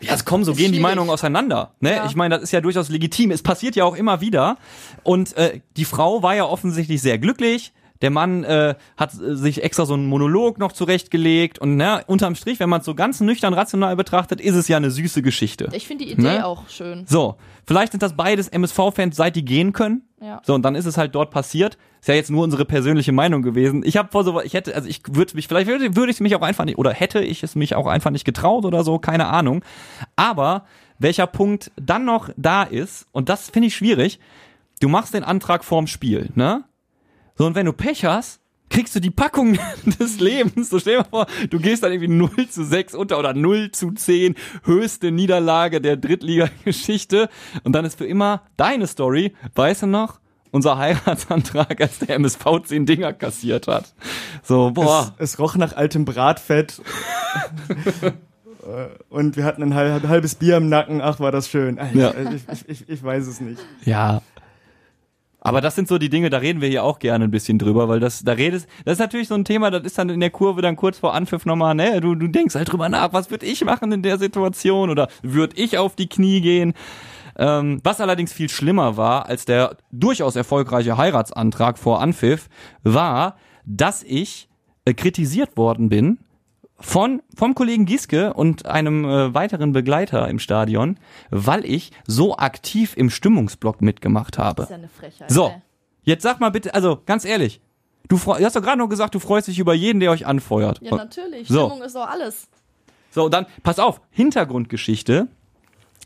[0.00, 0.82] Ja, es kommen so gehen die schwierig.
[0.82, 1.72] Meinungen auseinander.
[1.80, 1.96] Ne?
[1.96, 2.06] Ja.
[2.06, 3.30] Ich meine, das ist ja durchaus legitim.
[3.32, 4.56] Es passiert ja auch immer wieder.
[5.02, 7.72] Und äh, die Frau war ja offensichtlich sehr glücklich.
[8.02, 11.58] Der Mann äh, hat äh, sich extra so einen Monolog noch zurechtgelegt.
[11.58, 14.76] Und ne, unterm Strich, wenn man es so ganz nüchtern rational betrachtet, ist es ja
[14.76, 15.68] eine süße Geschichte.
[15.72, 16.46] ich finde die Idee Ne?
[16.46, 17.04] auch schön.
[17.06, 20.02] So, vielleicht sind das beides MSV-Fans, seit die gehen können.
[20.20, 20.40] Ja.
[20.44, 21.78] So, und dann ist es halt dort passiert.
[22.00, 23.82] Ist ja jetzt nur unsere persönliche Meinung gewesen.
[23.84, 26.34] Ich habe vor so, ich hätte, also ich würde mich, vielleicht würde, würde ich mich
[26.36, 29.26] auch einfach nicht, oder hätte ich es mich auch einfach nicht getraut oder so, keine
[29.26, 29.64] Ahnung.
[30.16, 30.64] Aber
[30.98, 34.18] welcher Punkt dann noch da ist, und das finde ich schwierig,
[34.80, 36.64] du machst den Antrag vorm Spiel, ne?
[37.38, 39.56] So, und wenn du Pech hast, kriegst du die Packung
[40.00, 40.68] des Lebens.
[40.70, 43.70] So stell dir mal vor, du gehst dann irgendwie 0 zu 6 unter oder 0
[43.70, 47.28] zu 10, höchste Niederlage der Drittliga-Geschichte.
[47.64, 50.20] Und dann ist für immer deine Story, weißt du noch?
[50.50, 53.94] Unser Heiratsantrag, als der MSV 10 Dinger kassiert hat.
[54.42, 55.14] So, boah.
[55.18, 56.80] Es, es roch nach altem Bratfett.
[58.66, 61.00] Äh, Und wir hatten ein halb, halbes Bier im Nacken.
[61.00, 61.78] Ach, war das schön.
[61.78, 62.12] Äh, Ja.
[62.34, 63.60] Ich, ich, ich, ich weiß es nicht.
[63.84, 64.20] Ja.
[65.40, 67.88] Aber das sind so die Dinge, da reden wir hier auch gerne ein bisschen drüber,
[67.88, 70.30] weil das, da redest, das ist natürlich so ein Thema, das ist dann in der
[70.30, 73.46] Kurve dann kurz vor Anpfiff nochmal, ne, du, du denkst halt drüber nach, was würde
[73.46, 76.74] ich machen in der Situation oder würde ich auf die Knie gehen?
[77.36, 82.48] Ähm, was allerdings viel schlimmer war als der durchaus erfolgreiche Heiratsantrag vor Anpfiff,
[82.82, 84.48] war, dass ich
[84.84, 86.18] äh, kritisiert worden bin
[86.80, 90.98] von vom Kollegen Gieske und einem äh, weiteren Begleiter im Stadion,
[91.30, 94.62] weil ich so aktiv im Stimmungsblock mitgemacht habe.
[94.62, 95.30] Das ist ja eine Frechheit.
[95.30, 95.62] So, ey.
[96.04, 97.60] jetzt sag mal bitte, also ganz ehrlich,
[98.08, 100.26] du, freu- du hast doch gerade noch gesagt, du freust dich über jeden, der euch
[100.26, 100.80] anfeuert.
[100.80, 101.48] Ja, natürlich.
[101.48, 101.66] So.
[101.68, 102.48] Stimmung ist doch alles.
[103.10, 105.28] So, dann pass auf, Hintergrundgeschichte.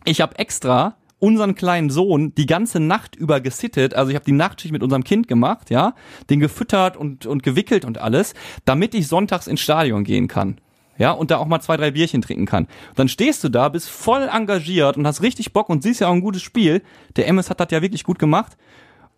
[0.04, 4.32] Ich habe extra unseren kleinen Sohn die ganze Nacht über gesittet, also ich habe die
[4.32, 5.94] Nachtschicht mit unserem Kind gemacht, ja,
[6.28, 10.58] den gefüttert und und gewickelt und alles, damit ich sonntags ins Stadion gehen kann.
[10.98, 12.66] ja, und da auch mal zwei, drei Bierchen trinken kann.
[12.96, 16.12] Dann stehst du da, bist voll engagiert und hast richtig Bock und siehst ja auch
[16.12, 16.82] ein gutes Spiel.
[17.16, 18.56] Der MS hat das ja wirklich gut gemacht.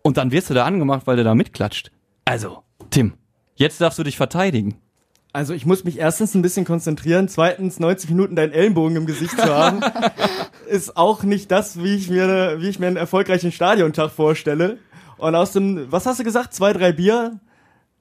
[0.01, 1.91] Und dann wirst du da angemacht, weil der da mitklatscht.
[2.23, 3.13] Also, Tim,
[3.55, 4.75] jetzt darfst du dich verteidigen.
[5.35, 9.37] Also ich muss mich erstens ein bisschen konzentrieren, zweitens 90 Minuten deinen Ellenbogen im Gesicht
[9.37, 9.81] zu haben,
[10.69, 14.77] ist auch nicht das, wie ich mir, wie ich mir einen erfolgreichen Stadiontag vorstelle.
[15.17, 17.41] Und aus dem, was hast du gesagt, zwei, drei Bier,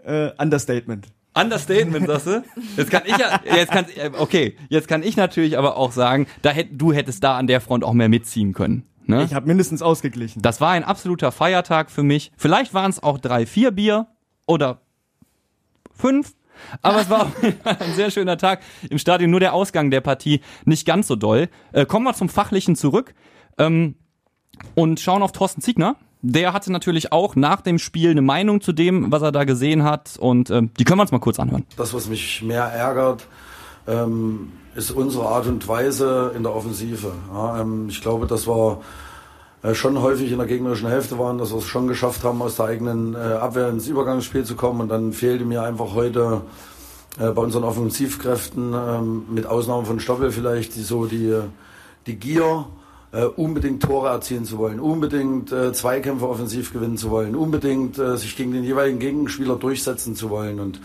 [0.05, 1.09] äh, Understatement.
[1.35, 2.44] Understatement, sagst du?
[2.77, 3.87] Jetzt kann ich ja, jetzt kann,
[4.20, 7.61] okay, jetzt kann ich natürlich aber auch sagen, da hätt, du hättest da an der
[7.61, 8.87] Front auch mehr mitziehen können.
[9.07, 9.25] Ne?
[9.25, 10.40] Ich habe mindestens ausgeglichen.
[10.40, 12.31] Das war ein absoluter Feiertag für mich.
[12.37, 14.07] Vielleicht waren es auch drei, vier Bier
[14.47, 14.83] oder
[15.97, 16.33] fünf.
[16.83, 17.33] Aber es war
[17.64, 19.31] ein sehr schöner Tag im Stadion.
[19.31, 21.49] Nur der Ausgang der Partie nicht ganz so doll.
[21.73, 23.14] Äh, kommen wir zum Fachlichen zurück
[23.59, 23.97] ähm,
[24.75, 25.97] und schauen auf Thorsten Ziegner.
[26.23, 29.85] Der hatte natürlich auch nach dem Spiel eine Meinung zu dem, was er da gesehen
[29.85, 30.17] hat.
[30.19, 31.67] Und ähm, die können wir uns mal kurz anhören.
[31.77, 33.27] Das, was mich mehr ärgert,
[33.87, 37.12] ähm, ist unsere Art und Weise in der Offensive.
[37.31, 38.85] Ja, ähm, ich glaube, dass wir äh,
[39.72, 42.66] schon häufig in der gegnerischen Hälfte waren, dass wir es schon geschafft haben, aus der
[42.66, 44.83] eigenen äh, Abwehr ins Übergangsspiel zu kommen.
[44.83, 46.42] Und dann fehlte mir einfach heute
[47.18, 51.40] äh, bei unseren Offensivkräften, ähm, mit Ausnahme von Stoppel vielleicht, die, so die,
[52.07, 52.66] die Gier,
[53.12, 58.16] äh, unbedingt Tore erzielen zu wollen, unbedingt äh, Zweikämpfe offensiv gewinnen zu wollen, unbedingt äh,
[58.16, 60.59] sich gegen den jeweiligen Gegenspieler durchsetzen zu wollen.
[60.59, 60.81] Und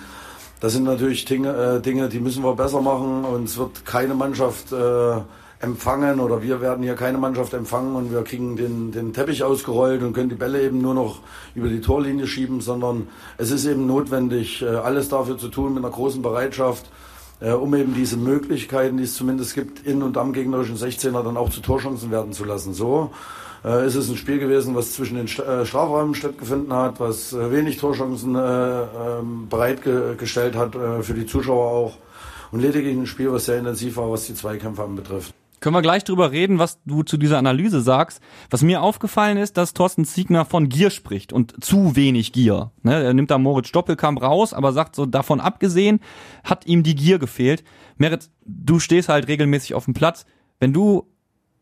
[0.60, 4.72] das sind natürlich Dinge, äh, die müssen wir besser machen und es wird keine Mannschaft
[4.72, 5.22] äh,
[5.62, 10.02] empfangen oder wir werden hier keine Mannschaft empfangen und wir kriegen den, den Teppich ausgerollt
[10.04, 11.20] und können die Bälle eben nur noch
[11.54, 15.84] über die Torlinie schieben, sondern es ist eben notwendig, äh, alles dafür zu tun mit
[15.84, 16.90] einer großen Bereitschaft,
[17.42, 21.36] äh, um eben diese Möglichkeiten, die es zumindest gibt, in und am gegnerischen 16er dann
[21.36, 22.74] auch zu Torchancen werden zu lassen.
[22.74, 23.12] So
[23.66, 28.38] äh, ist es ein Spiel gewesen, was zwischen den Strafräumen stattgefunden hat, was wenig Torchancen
[28.40, 31.98] ähm, bereitgestellt hat für die Zuschauer auch
[32.52, 35.34] und lediglich ein Spiel, was sehr intensiv war, was die Zweikämpfe anbetrifft.
[35.60, 38.22] Können wir gleich drüber reden, was du zu dieser Analyse sagst.
[38.50, 42.72] Was mir aufgefallen ist, dass Thorsten Ziegner von Gier spricht und zu wenig Gier.
[42.82, 46.00] Ne, er nimmt da Moritz Doppelkamp raus, aber sagt so, davon abgesehen,
[46.44, 47.64] hat ihm die Gier gefehlt.
[47.98, 50.26] Merit, du stehst halt regelmäßig auf dem Platz.
[50.60, 51.08] Wenn du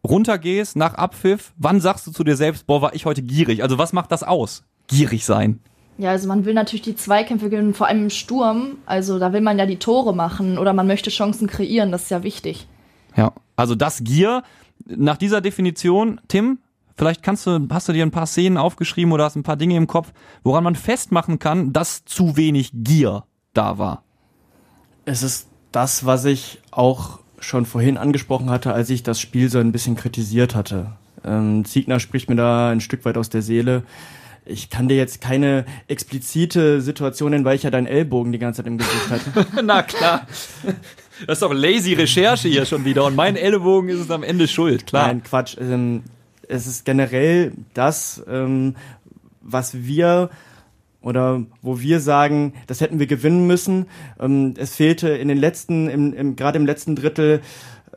[0.08, 3.64] runtergehst nach Abpfiff, wann sagst du zu dir selbst, boah, war ich heute gierig?
[3.64, 4.64] Also was macht das aus?
[4.88, 5.60] Gierig sein.
[5.98, 8.78] Ja, also man will natürlich die Zweikämpfe gewinnen, vor allem im Sturm.
[8.86, 12.12] Also da will man ja die Tore machen oder man möchte Chancen kreieren, das ist
[12.12, 12.68] ja wichtig.
[13.16, 14.44] Ja, also das Gier,
[14.86, 16.60] nach dieser Definition, Tim,
[16.96, 19.76] vielleicht kannst du, hast du dir ein paar Szenen aufgeschrieben oder hast ein paar Dinge
[19.76, 24.04] im Kopf, woran man festmachen kann, dass zu wenig Gier da war.
[25.04, 29.60] Es ist das, was ich auch schon vorhin angesprochen hatte, als ich das Spiel so
[29.60, 30.94] ein bisschen kritisiert hatte.
[31.24, 33.84] Ähm, Ziegner spricht mir da ein Stück weit aus der Seele.
[34.46, 38.58] Ich kann dir jetzt keine explizite Situation nennen, weil ich ja deinen Ellbogen die ganze
[38.64, 39.48] Zeit im Gesicht hatte.
[39.64, 40.28] Na klar.
[41.26, 44.48] Das ist doch lazy Recherche hier schon wieder und mein Ellbogen ist es am Ende
[44.48, 45.08] schuld, klar.
[45.08, 45.58] Nein, Quatsch.
[45.60, 46.04] Ähm,
[46.48, 48.76] es ist generell das, ähm,
[49.42, 50.30] was wir
[51.02, 53.88] oder wo wir sagen, das hätten wir gewinnen müssen.
[54.20, 57.42] Ähm, es fehlte in den letzten, im, im, gerade im letzten Drittel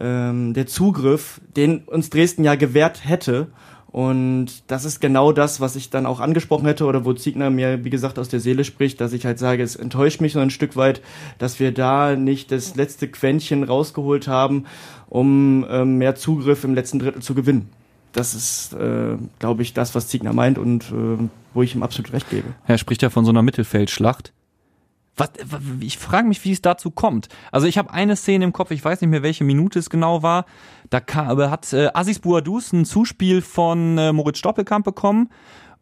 [0.03, 3.49] der Zugriff, den uns Dresden ja gewährt hätte.
[3.93, 7.85] Und das ist genau das, was ich dann auch angesprochen hätte oder wo Ziegner mir,
[7.85, 10.51] wie gesagt, aus der Seele spricht, dass ich halt sage, es enttäuscht mich so ein
[10.51, 11.03] Stück weit,
[11.39, 14.67] dass wir da nicht das letzte Quäntchen rausgeholt haben,
[15.09, 17.69] um ähm, mehr Zugriff im letzten Drittel zu gewinnen.
[18.13, 22.13] Das ist, äh, glaube ich, das, was Ziegner meint und äh, wo ich ihm absolut
[22.13, 22.49] recht gebe.
[22.67, 24.33] Er spricht ja von so einer Mittelfeldschlacht.
[25.17, 25.31] Was,
[25.81, 27.29] ich frage mich, wie es dazu kommt.
[27.53, 30.23] Also ich habe eine Szene im Kopf, ich weiß nicht mehr, welche Minute es genau
[30.23, 30.47] war.
[30.89, 35.29] Da kam, hat äh, Aziz Bouadous ein Zuspiel von äh, Moritz Stoppelkamp bekommen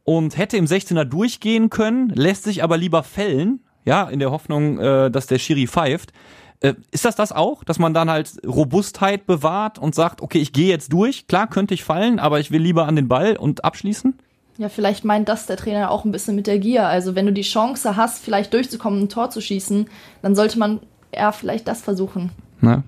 [0.05, 4.79] und hätte im 16er durchgehen können, lässt sich aber lieber fällen, ja, in der Hoffnung,
[4.79, 6.13] äh, dass der Schiri pfeift.
[6.61, 10.53] Äh, ist das das auch, dass man dann halt Robustheit bewahrt und sagt, okay, ich
[10.53, 13.65] gehe jetzt durch, klar könnte ich fallen, aber ich will lieber an den Ball und
[13.65, 14.19] abschließen?
[14.59, 16.87] Ja, vielleicht meint das der Trainer auch ein bisschen mit der Gier.
[16.87, 19.87] Also wenn du die Chance hast, vielleicht durchzukommen, ein Tor zu schießen,
[20.21, 20.81] dann sollte man
[21.13, 22.31] eher vielleicht das versuchen.
[22.61, 22.83] Na?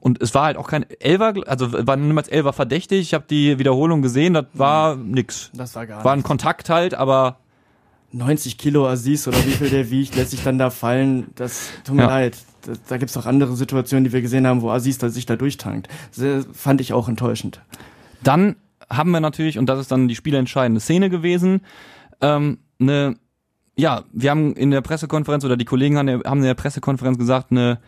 [0.00, 3.00] Und es war halt auch kein Elver, also war niemals Elver verdächtig.
[3.00, 5.50] Ich habe die Wiederholung gesehen, das war nix.
[5.54, 7.38] Das war gar War ein Kontakt halt, aber
[8.12, 11.28] 90 Kilo Aziz oder wie viel der wiegt, lässt sich dann da fallen.
[11.34, 12.08] Das tut mir Ja.
[12.08, 12.36] leid.
[12.64, 15.34] Da, da gibt's auch andere Situationen, die wir gesehen haben, wo Aziz da sich da
[15.34, 15.88] durchtankt.
[16.16, 17.60] Das fand ich auch enttäuschend.
[18.22, 18.54] Dann
[18.92, 21.62] haben wir natürlich, und das ist dann die spielentscheidende Szene gewesen,
[22.20, 23.16] ähm, eine,
[23.76, 27.80] ja, wir haben in der Pressekonferenz oder die Kollegen haben in der Pressekonferenz gesagt, eine,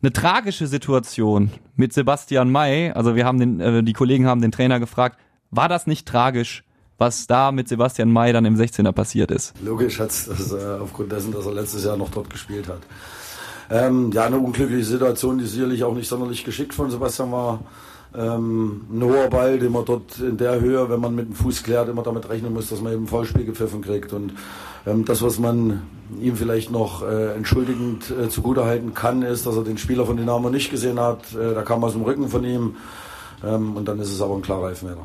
[0.00, 2.92] eine tragische Situation mit Sebastian May.
[2.92, 5.18] Also wir haben den, äh, die Kollegen haben den Trainer gefragt,
[5.50, 6.64] war das nicht tragisch,
[6.98, 9.54] was da mit Sebastian May dann im 16er passiert ist?
[9.62, 12.80] Logisch hat es äh, aufgrund dessen, dass er letztes Jahr noch dort gespielt hat.
[13.70, 17.60] Ähm, ja, eine unglückliche Situation, die sicherlich auch nicht sonderlich geschickt von Sebastian war.
[18.16, 21.62] Ähm, ein hoher Ball, den man dort in der Höhe, wenn man mit dem Fuß
[21.62, 24.12] klärt, immer damit rechnen muss, dass man eben Foulspiel gepfiffen kriegt.
[24.12, 24.32] Und
[24.86, 25.82] ähm, das, was man
[26.20, 30.48] ihm vielleicht noch äh, entschuldigend äh, zugutehalten kann, ist, dass er den Spieler von Dynamo
[30.48, 31.34] nicht gesehen hat.
[31.34, 32.76] Äh, da kam aus dem Rücken von ihm.
[33.44, 35.04] Ähm, und dann ist es aber ein klarer Elfmeter.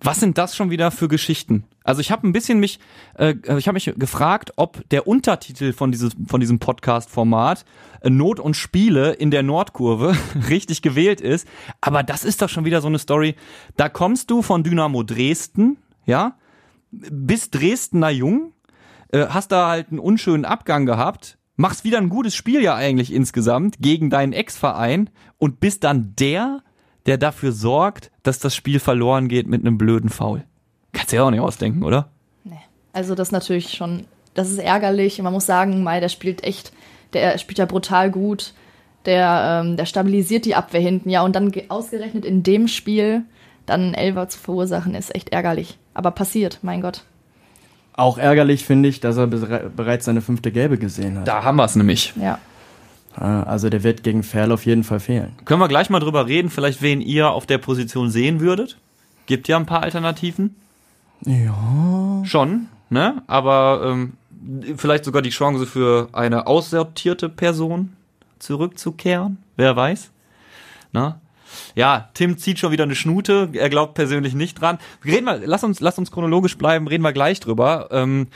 [0.00, 1.64] Was sind das schon wieder für Geschichten?
[1.86, 2.80] Also ich habe ein bisschen mich,
[3.14, 7.64] äh, ich habe mich gefragt, ob der Untertitel von, dieses, von diesem Podcast-Format
[8.00, 10.16] äh, Not und Spiele in der Nordkurve
[10.48, 11.46] richtig gewählt ist.
[11.80, 13.36] Aber das ist doch schon wieder so eine Story.
[13.76, 16.36] Da kommst du von Dynamo Dresden, ja,
[16.90, 18.52] bist Dresdner Jung,
[19.12, 23.12] äh, hast da halt einen unschönen Abgang gehabt, machst wieder ein gutes Spiel ja eigentlich
[23.12, 26.64] insgesamt gegen deinen Ex-Verein und bist dann der,
[27.06, 30.44] der dafür sorgt, dass das Spiel verloren geht mit einem blöden Foul.
[30.92, 32.08] Kannst du ja auch nicht ausdenken, oder?
[32.44, 32.60] Nee.
[32.92, 35.20] Also das ist natürlich schon, das ist ärgerlich.
[35.20, 36.72] Man muss sagen, Mai, der spielt echt,
[37.12, 38.54] der spielt ja brutal gut.
[39.04, 43.22] Der, ähm, der stabilisiert die Abwehr hinten, ja, und dann ausgerechnet in dem Spiel
[43.64, 45.78] dann einen Elfer zu verursachen, ist echt ärgerlich.
[45.94, 47.04] Aber passiert, mein Gott.
[47.92, 51.28] Auch ärgerlich finde ich, dass er bereits seine fünfte Gelbe gesehen hat.
[51.28, 52.14] Da haben wir es nämlich.
[52.20, 52.38] Ja.
[53.14, 55.32] Also der wird gegen Ferl auf jeden Fall fehlen.
[55.44, 58.76] Können wir gleich mal drüber reden, vielleicht wen ihr auf der Position sehen würdet?
[59.26, 60.56] Gibt ja ein paar Alternativen.
[61.24, 62.22] Ja.
[62.24, 63.22] Schon, ne?
[63.26, 64.12] Aber ähm,
[64.76, 67.96] vielleicht sogar die Chance für eine aussortierte Person
[68.38, 69.38] zurückzukehren.
[69.56, 70.10] Wer weiß.
[70.92, 71.20] Na?
[71.74, 73.48] Ja, Tim zieht schon wieder eine Schnute.
[73.52, 74.78] Er glaubt persönlich nicht dran.
[75.04, 76.88] Reden wir, lass uns, lass uns chronologisch bleiben.
[76.88, 77.88] Reden wir gleich drüber.
[77.92, 78.28] Ähm,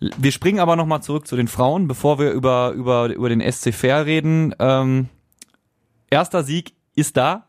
[0.00, 3.74] wir springen aber nochmal zurück zu den Frauen, bevor wir über, über, über den SC
[3.74, 4.54] Fair reden.
[4.58, 5.08] Ähm,
[6.10, 7.47] erster Sieg ist da.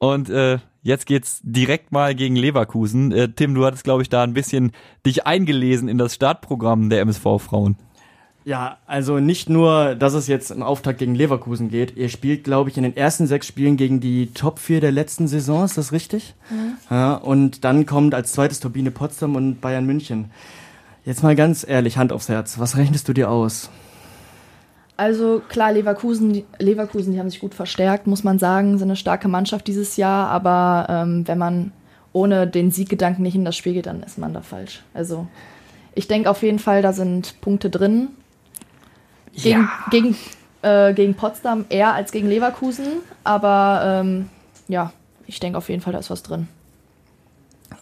[0.00, 3.12] Und äh, jetzt geht's direkt mal gegen Leverkusen.
[3.12, 4.72] Äh, Tim, du hattest, glaube ich, da ein bisschen
[5.04, 7.76] dich eingelesen in das Startprogramm der MSV-Frauen.
[8.46, 11.96] Ja, also nicht nur, dass es jetzt im Auftakt gegen Leverkusen geht.
[11.98, 15.28] Ihr spielt, glaube ich, in den ersten sechs Spielen gegen die Top 4 der letzten
[15.28, 16.34] Saison, ist das richtig?
[16.48, 16.72] Mhm.
[16.88, 20.30] Ja, und dann kommt als zweites Turbine Potsdam und Bayern München.
[21.04, 23.68] Jetzt mal ganz ehrlich, Hand aufs Herz, was rechnest du dir aus?
[25.00, 29.28] Also klar, Leverkusen, Leverkusen, die haben sich gut verstärkt, muss man sagen, sind eine starke
[29.28, 31.72] Mannschaft dieses Jahr, aber ähm, wenn man
[32.12, 34.82] ohne den Sieggedanken nicht in das Spiel geht, dann ist man da falsch.
[34.92, 35.26] Also
[35.94, 38.08] ich denke auf jeden Fall, da sind Punkte drin.
[39.32, 39.70] Gegen, ja.
[39.90, 40.16] gegen,
[40.60, 44.28] äh, gegen Potsdam eher als gegen Leverkusen, aber ähm,
[44.68, 44.92] ja,
[45.26, 46.46] ich denke auf jeden Fall, da ist was drin.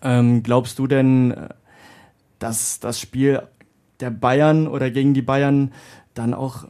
[0.02, 1.35] Ähm, glaubst du denn,
[2.38, 3.42] dass das Spiel
[3.98, 5.72] der Bayern oder gegen die Bayern
[6.14, 6.66] dann auch,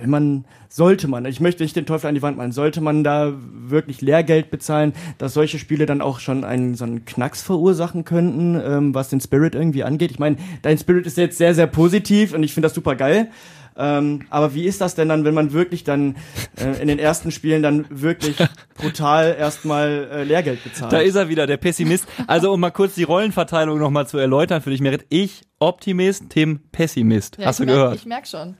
[0.00, 3.04] wenn man, sollte man, ich möchte nicht den Teufel an die Wand malen, sollte man
[3.04, 8.04] da wirklich Lehrgeld bezahlen, dass solche Spiele dann auch schon einen, so einen Knacks verursachen
[8.04, 10.10] könnten, ähm, was den Spirit irgendwie angeht?
[10.10, 13.30] Ich meine, dein Spirit ist jetzt sehr, sehr positiv und ich finde das super geil.
[13.78, 16.16] Ähm, aber wie ist das denn dann, wenn man wirklich dann
[16.58, 18.36] äh, in den ersten Spielen dann wirklich
[18.74, 20.92] brutal erstmal äh, Lehrgeld bezahlt?
[20.92, 22.06] Da ist er wieder, der Pessimist.
[22.26, 25.04] Also um mal kurz die Rollenverteilung nochmal zu erläutern für dich, Merit.
[25.10, 27.36] Ich Optimist, Tim Pessimist.
[27.38, 27.94] Ja, Hast du merk, gehört?
[27.96, 28.56] Ich merk schon.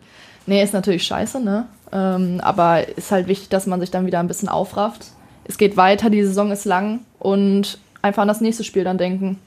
[0.47, 1.67] Nee, ist natürlich scheiße, ne?
[1.93, 5.07] Ähm, aber ist halt wichtig, dass man sich dann wieder ein bisschen aufrafft.
[5.45, 9.39] Es geht weiter, die Saison ist lang und einfach an das nächste Spiel dann denken.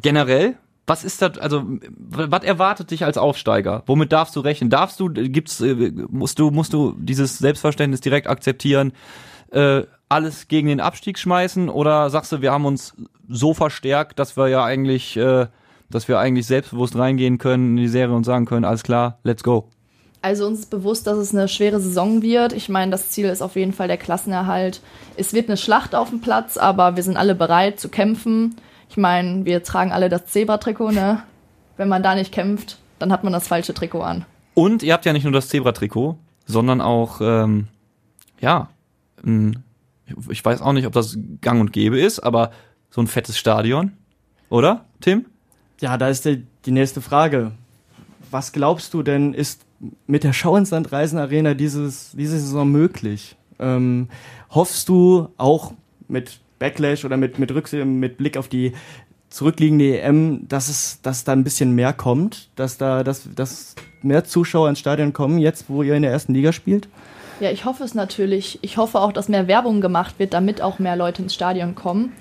[0.00, 0.56] Generell
[0.86, 1.64] was ist das, also,
[1.96, 3.82] was erwartet dich als Aufsteiger?
[3.86, 4.68] Womit darfst du rechnen?
[4.68, 8.92] Darfst du, gibt's, äh, musst du, musst du dieses Selbstverständnis direkt akzeptieren,
[9.50, 11.70] äh, alles gegen den Abstieg schmeißen?
[11.70, 12.94] Oder sagst du, wir haben uns
[13.28, 15.46] so verstärkt, dass wir ja eigentlich, äh,
[15.90, 19.42] dass wir eigentlich selbstbewusst reingehen können in die Serie und sagen können, alles klar, let's
[19.42, 19.68] go?
[20.22, 22.54] Also uns ist bewusst, dass es eine schwere Saison wird.
[22.54, 24.80] Ich meine, das Ziel ist auf jeden Fall der Klassenerhalt.
[25.16, 28.56] Es wird eine Schlacht auf dem Platz, aber wir sind alle bereit zu kämpfen.
[28.88, 31.22] Ich meine, wir tragen alle das Zebra-Trikot, ne?
[31.76, 34.24] Wenn man da nicht kämpft, dann hat man das falsche Trikot an.
[34.54, 36.16] Und ihr habt ja nicht nur das Zebra-Trikot,
[36.46, 37.66] sondern auch, ähm,
[38.40, 38.68] ja,
[40.30, 42.50] ich weiß auch nicht, ob das gang und gäbe ist, aber
[42.88, 43.92] so ein fettes Stadion,
[44.48, 45.26] oder, Tim?
[45.84, 47.52] Ja, da ist die, die nächste Frage.
[48.30, 49.66] Was glaubst du denn, ist
[50.06, 53.36] mit der Schau ins Land Reisen Arena dieses, diese Saison möglich?
[53.58, 54.08] Ähm,
[54.48, 55.74] hoffst du auch
[56.08, 58.72] mit Backlash oder mit, mit Rücksicht, mit Blick auf die
[59.28, 64.24] zurückliegende EM, dass es, dass da ein bisschen mehr kommt, dass da, dass, dass mehr
[64.24, 66.88] Zuschauer ins Stadion kommen, jetzt, wo ihr in der ersten Liga spielt?
[67.40, 68.58] Ja, ich hoffe es natürlich.
[68.62, 72.14] Ich hoffe auch, dass mehr Werbung gemacht wird, damit auch mehr Leute ins Stadion kommen.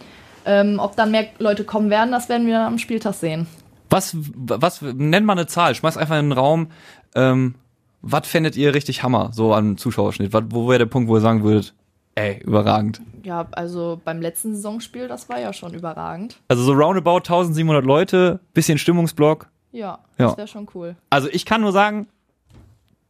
[0.46, 3.48] Ähm, ob dann mehr Leute kommen werden, das werden wir am Spieltag sehen.
[3.90, 6.68] Was, was, nenn mal eine Zahl, schmeiß einfach in den Raum,
[7.16, 7.56] ähm,
[8.02, 10.34] was fändet ihr richtig Hammer, so an Zuschauerschnitt?
[10.34, 11.74] wo wäre der Punkt, wo ihr sagen würdet,
[12.16, 13.02] ey, überragend?
[13.24, 16.38] Ja, also beim letzten Saisonspiel, das war ja schon überragend.
[16.50, 19.48] Also so roundabout 1700 Leute, bisschen Stimmungsblock.
[19.72, 20.38] Ja, das ja.
[20.38, 20.96] wäre schon cool.
[21.10, 22.08] Also ich kann nur sagen,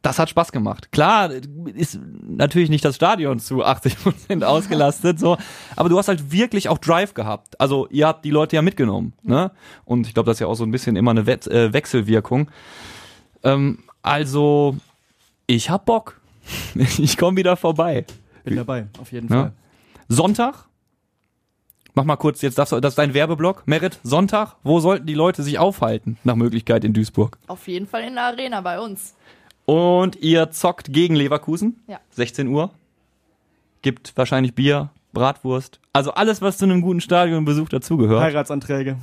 [0.04, 0.92] das hat Spaß gemacht.
[0.92, 1.32] Klar,
[1.74, 1.98] ist
[2.28, 5.38] natürlich nicht das Stadion zu 80 Prozent ausgelastet, so,
[5.76, 7.60] aber du hast halt wirklich auch Drive gehabt.
[7.60, 9.52] Also ihr habt die Leute ja mitgenommen, ne?
[9.86, 12.52] Und ich glaube, das ist ja auch so ein bisschen immer eine We äh, Wechselwirkung.
[13.44, 14.76] Ähm, also
[15.48, 16.20] ich hab Bock.
[16.76, 18.06] ich komme wieder vorbei.
[18.44, 19.36] Bin dabei, auf jeden Ja.
[19.42, 19.52] Fall.
[20.10, 20.66] Sonntag.
[21.96, 23.64] Mach mal kurz, jetzt darfst du, das ist dein Werbeblock.
[23.68, 27.38] Merit, Sonntag, wo sollten die Leute sich aufhalten, nach Möglichkeit in Duisburg?
[27.48, 29.14] Auf jeden Fall in der Arena bei uns.
[29.66, 31.82] Und ihr zockt gegen Leverkusen.
[31.88, 32.00] Ja.
[32.12, 32.72] 16 Uhr.
[33.82, 35.80] Gibt wahrscheinlich Bier, Bratwurst.
[35.94, 38.22] Also alles, was zu einem guten Stadionbesuch dazugehört.
[38.22, 38.98] Heiratsanträge.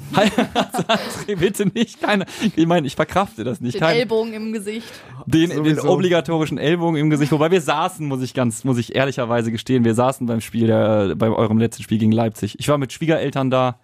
[1.38, 2.26] Bitte nicht, keine.
[2.56, 3.74] Ich meine, ich verkrafte das nicht.
[3.74, 4.88] Den Kein, Ellbogen im Gesicht.
[5.26, 7.30] den, den obligatorischen Ellbogen im Gesicht.
[7.30, 11.14] Wobei wir saßen, muss ich ganz, muss ich ehrlicherweise gestehen, wir saßen beim Spiel, der,
[11.14, 12.58] bei eurem letzten Spiel gegen Leipzig.
[12.58, 13.78] Ich war mit Schwiegereltern da.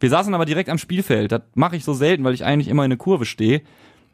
[0.00, 1.30] Wir saßen aber direkt am Spielfeld.
[1.30, 3.60] Das mache ich so selten, weil ich eigentlich immer in eine Kurve stehe.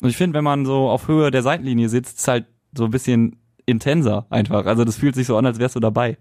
[0.02, 2.46] Und ich finde, wenn man so auf Höhe der Seitenlinie sitzt, ist halt
[2.76, 3.36] so ein bisschen
[3.66, 4.66] intenser einfach.
[4.66, 6.18] Also das fühlt sich so an, als wärst du dabei.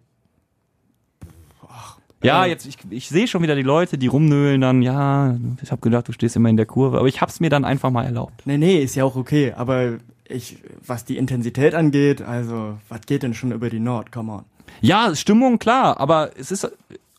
[2.23, 5.81] Ja, jetzt, ich, ich sehe schon wieder die Leute, die rumnöhlen dann, ja, ich habe
[5.81, 8.45] gedacht, du stehst immer in der Kurve, aber ich hab's mir dann einfach mal erlaubt.
[8.45, 9.93] Nee, nee, ist ja auch okay, aber
[10.25, 14.11] ich, was die Intensität angeht, also, was geht denn schon über die Nord?
[14.11, 14.43] Come on.
[14.81, 16.71] Ja, Stimmung, klar, aber es ist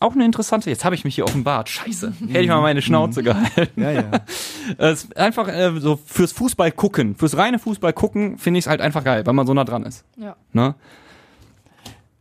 [0.03, 3.23] auch eine interessante, jetzt habe ich mich hier offenbart, scheiße, hätte ich mal meine Schnauze
[3.23, 3.81] gehalten.
[3.81, 4.11] Ja, ja.
[4.77, 8.69] Es ist einfach äh, so fürs Fußball gucken, fürs reine Fußball gucken, finde ich es
[8.69, 10.05] halt einfach geil, weil man so nah dran ist.
[10.17, 10.35] Ja.
[10.51, 10.75] Ne?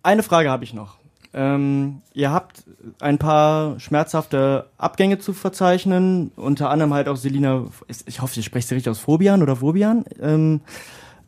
[0.02, 0.96] Eine Frage habe ich noch.
[1.34, 2.64] Ähm, ihr habt
[3.00, 7.64] ein paar schmerzhafte Abgänge zu verzeichnen, unter anderem halt auch Selina,
[8.06, 10.04] ich hoffe, ich spreche sie richtig aus, Fobian oder Fobian.
[10.20, 10.60] Ähm,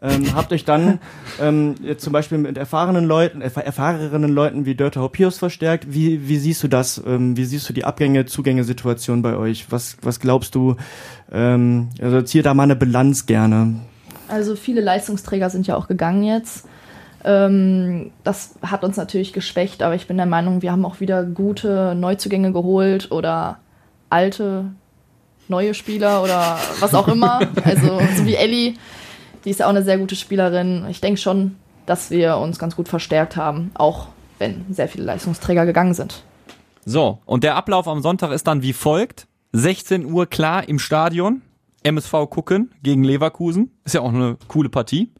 [0.05, 1.00] ähm, habt euch dann
[1.40, 5.86] ähm, jetzt zum Beispiel mit erfahrenen Leuten, erf erfahreneren Leuten wie Dörter Hopius verstärkt.
[5.88, 7.02] Wie, wie siehst du das?
[7.07, 9.66] Ähm, wie siehst du die Abgänge, Zugänge-Situation bei euch?
[9.70, 10.76] Was, was glaubst du?
[11.32, 13.76] Ähm, also zieh da mal eine Bilanz gerne.
[14.28, 16.66] Also viele Leistungsträger sind ja auch gegangen jetzt.
[17.24, 21.24] Ähm, das hat uns natürlich geschwächt, aber ich bin der Meinung, wir haben auch wieder
[21.24, 23.59] gute Neuzugänge geholt oder
[24.11, 24.66] alte
[25.48, 27.40] neue Spieler oder was auch immer.
[27.64, 28.74] Also so wie Ellie,
[29.45, 30.86] die ist auch eine sehr gute Spielerin.
[30.88, 35.66] Ich denke schon, dass wir uns ganz gut verstärkt haben, auch wenn sehr viele Leistungsträger
[35.66, 36.22] gegangen sind.
[36.84, 39.26] So, und der Ablauf am Sonntag ist dann wie folgt.
[39.53, 41.42] 16 Uhr klar im Stadion.
[41.82, 43.70] MSV gucken gegen Leverkusen.
[43.84, 45.12] Ist ja auch eine coole Partie.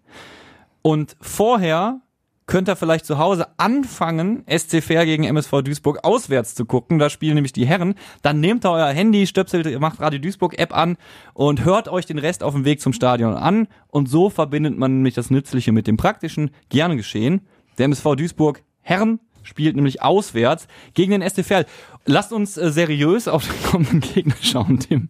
[0.83, 2.01] Und vorher
[2.47, 6.99] könnt ihr vielleicht zu Hause anfangen, SC Fair gegen MSV Duisburg auswärts zu gucken.
[6.99, 7.95] Da spielen nämlich die Herren.
[8.23, 10.97] Dann nehmt ihr euer Handy, stöpselt, macht Radio Duisburg App an
[11.33, 13.69] und hört euch den Rest auf dem Weg zum Stadion an.
[13.89, 16.51] Und so verbindet man nämlich das Nützliche mit dem Praktischen.
[16.69, 17.43] Gerne geschehen.
[17.79, 21.67] Der MSV Duisburg Herren spielt nämlich auswärts gegen den SC Verl.
[22.07, 25.09] Lasst uns äh, seriös auf den kommenden Gegner schauen, Tim.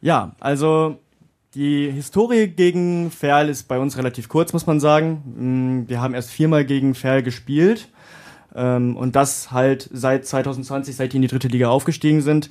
[0.00, 0.98] Ja, also
[1.54, 5.22] die Historie gegen Ferl ist bei uns relativ kurz, muss man sagen.
[5.84, 7.88] Mm, Wir haben erst viermal gegen Ferl gespielt.
[8.54, 12.50] Ähm, Und das halt seit 2020, seit die in die dritte Liga aufgestiegen sind.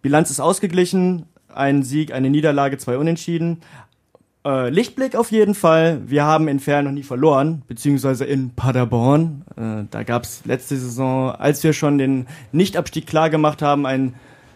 [0.00, 1.26] Bilanz ist ausgeglichen.
[1.54, 3.60] Ein Sieg, eine Niederlage, zwei Unentschieden.
[4.44, 6.00] Äh, Lichtblick auf jeden Fall.
[6.06, 9.44] Wir haben in Ferl noch nie verloren, beziehungsweise in Paderborn.
[9.56, 14.14] Äh, da gab's letzte Saison, als wir schon den Nichtabstieg klar gemacht haben, ein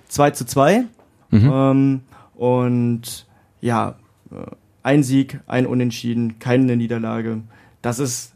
[0.08, 0.84] 2 zu 2.
[1.32, 2.00] Ähm,
[2.34, 3.26] und
[3.66, 3.96] ja,
[4.30, 4.36] äh,
[4.82, 7.42] ein Sieg, ein Unentschieden, keine Niederlage.
[7.82, 8.32] Das ist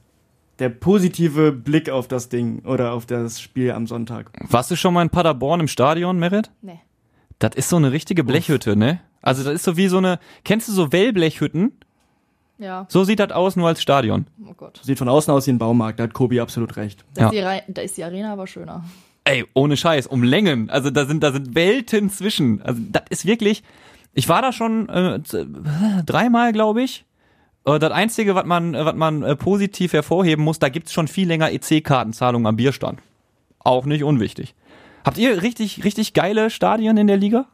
[0.58, 4.30] der positive Blick auf das Ding oder auf das Spiel am Sonntag.
[4.50, 6.50] Warst du schon mal in Paderborn im Stadion, Merit?
[6.60, 6.80] Nee.
[7.38, 9.00] Das ist so eine richtige Blechhütte, ne?
[9.22, 11.72] Also das ist so wie so eine, kennst du so Wellblechhütten?
[12.58, 14.26] Ja, So sieht das aus, nur als Stadion.
[14.46, 14.80] oh Gott.
[14.82, 17.04] Sieht von außen aus wie ein Baumarkt, da hat Kobi absolut recht.
[17.14, 17.52] Da, Ja.
[17.54, 18.84] ist die da ist die Arena aber schöner.
[19.24, 20.68] Ey, ohne Scheiß, um Längen.
[20.68, 22.60] Also da sind, da sind Welten zwischen.
[22.62, 23.62] Also das ist wirklich,
[24.12, 25.20] ich war da schon äh,
[26.04, 27.04] dreimal, glaube ich.
[27.64, 31.08] Äh, Das Einzige, was man, äh, was man äh, positiv hervorheben muss, da gibt's schon
[31.08, 33.00] viel länger EC-Kartenzahlungen am Bierstand.
[33.60, 34.54] Auch nicht unwichtig.
[35.04, 37.46] Habt ihr richtig, richtig geile Stadien in der Liga?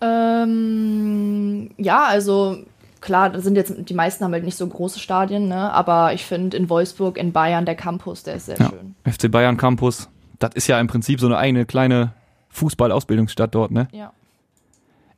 [0.00, 2.58] Ähm, ja, also
[3.00, 5.72] klar, sind jetzt die meisten haben halt nicht so große Stadien, ne?
[5.72, 8.94] Aber ich finde in Wolfsburg, in Bayern, der Campus, der ist sehr schön.
[9.10, 10.08] FC Bayern Campus.
[10.38, 12.12] Das ist ja im Prinzip so eine eigene kleine
[12.50, 13.88] Fußball-Ausbildungsstadt dort, ne?
[13.92, 14.12] Ja.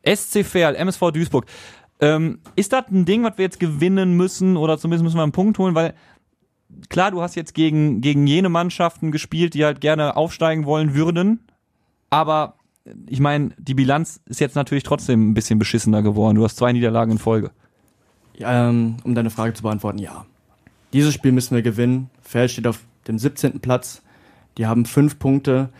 [0.04, 1.46] SC Verl, MSV Duisburg.
[2.00, 5.32] Ähm, ist das ein Ding, was wir jetzt gewinnen müssen oder zumindest müssen wir einen
[5.32, 5.74] Punkt holen?
[5.74, 5.94] Weil
[6.88, 11.40] klar, du hast jetzt gegen, gegen jene Mannschaften gespielt, die halt gerne aufsteigen wollen würden.
[12.10, 12.56] Aber
[13.08, 16.36] ich meine, die Bilanz ist jetzt natürlich trotzdem ein bisschen beschissener geworden.
[16.36, 17.52] Du hast zwei Niederlagen in Folge.
[18.38, 20.26] Ähm, um deine Frage zu beantworten, ja.
[20.92, 22.10] Dieses Spiel müssen wir gewinnen.
[22.20, 23.60] Ferl steht auf dem 17.
[23.60, 24.02] Platz.
[24.58, 25.70] Die haben fünf Punkte.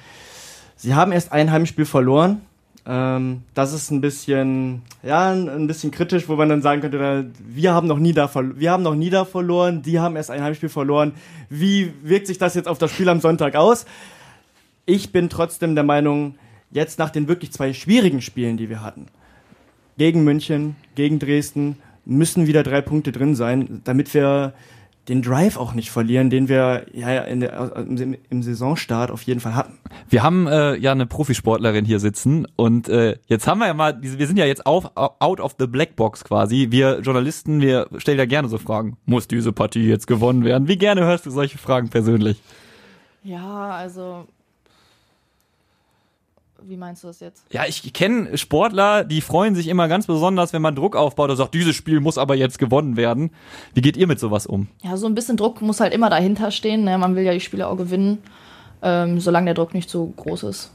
[0.77, 2.43] Sie haben erst ein Heimspiel verloren.
[2.85, 7.73] Ähm, das ist ein bisschen, ja, ein bisschen kritisch, wo man dann sagen könnte, wir
[7.73, 10.69] haben noch nie da, wir haben noch nie da verloren, die haben erst ein Heimspiel
[10.69, 11.13] verloren.
[11.49, 13.87] Wie wirkt sich das jetzt auf das Spiel am Sonntag aus?
[14.85, 16.35] Ich bin trotzdem der Meinung,
[16.73, 19.07] jetzt nach den wirklich zwei schwierigen Spielen, die wir hatten,
[19.97, 24.55] gegen München, gegen Dresden, müssen wieder drei Punkte drin sein, damit wir
[25.09, 29.41] den Drive auch nicht verlieren, den wir ja in der, im, im Saisonstart auf jeden
[29.41, 29.79] Fall hatten.
[30.09, 33.99] Wir haben äh, ja eine Profisportlerin hier sitzen und äh, jetzt haben wir ja mal,
[34.01, 36.69] wir sind ja jetzt auf, out of the black box quasi.
[36.71, 38.97] Wir Journalisten, wir stellen ja gerne so Fragen.
[39.05, 40.69] Muss diese Partie jetzt gewonnen werden?
[40.69, 42.41] Wie gerne hörst du solche Fragen persönlich?
[43.25, 44.27] Ja, also
[46.67, 47.45] wie meinst du das jetzt?
[47.51, 51.37] Ja, ich kenne Sportler, die freuen sich immer ganz besonders, wenn man Druck aufbaut und
[51.37, 53.31] sagt, dieses Spiel muss aber jetzt gewonnen werden.
[53.75, 54.69] Wie geht ihr mit sowas um?
[54.83, 56.85] Ja, so ein bisschen Druck muss halt immer dahinter stehen.
[56.85, 56.97] Ne?
[56.99, 58.19] Man will ja die Spiele auch gewinnen,
[58.83, 60.71] ähm, solange der Druck nicht so groß ist.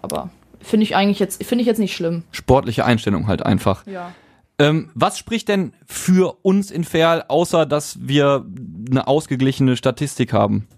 [0.00, 0.30] Aber
[0.60, 2.24] finde ich eigentlich jetzt, finde ich jetzt nicht schlimm.
[2.32, 3.86] Sportliche Einstellung halt einfach.
[3.86, 4.12] Ja.
[4.58, 8.44] Ähm, was spricht denn für uns in Ferl, außer dass wir
[8.90, 10.68] eine ausgeglichene Statistik haben?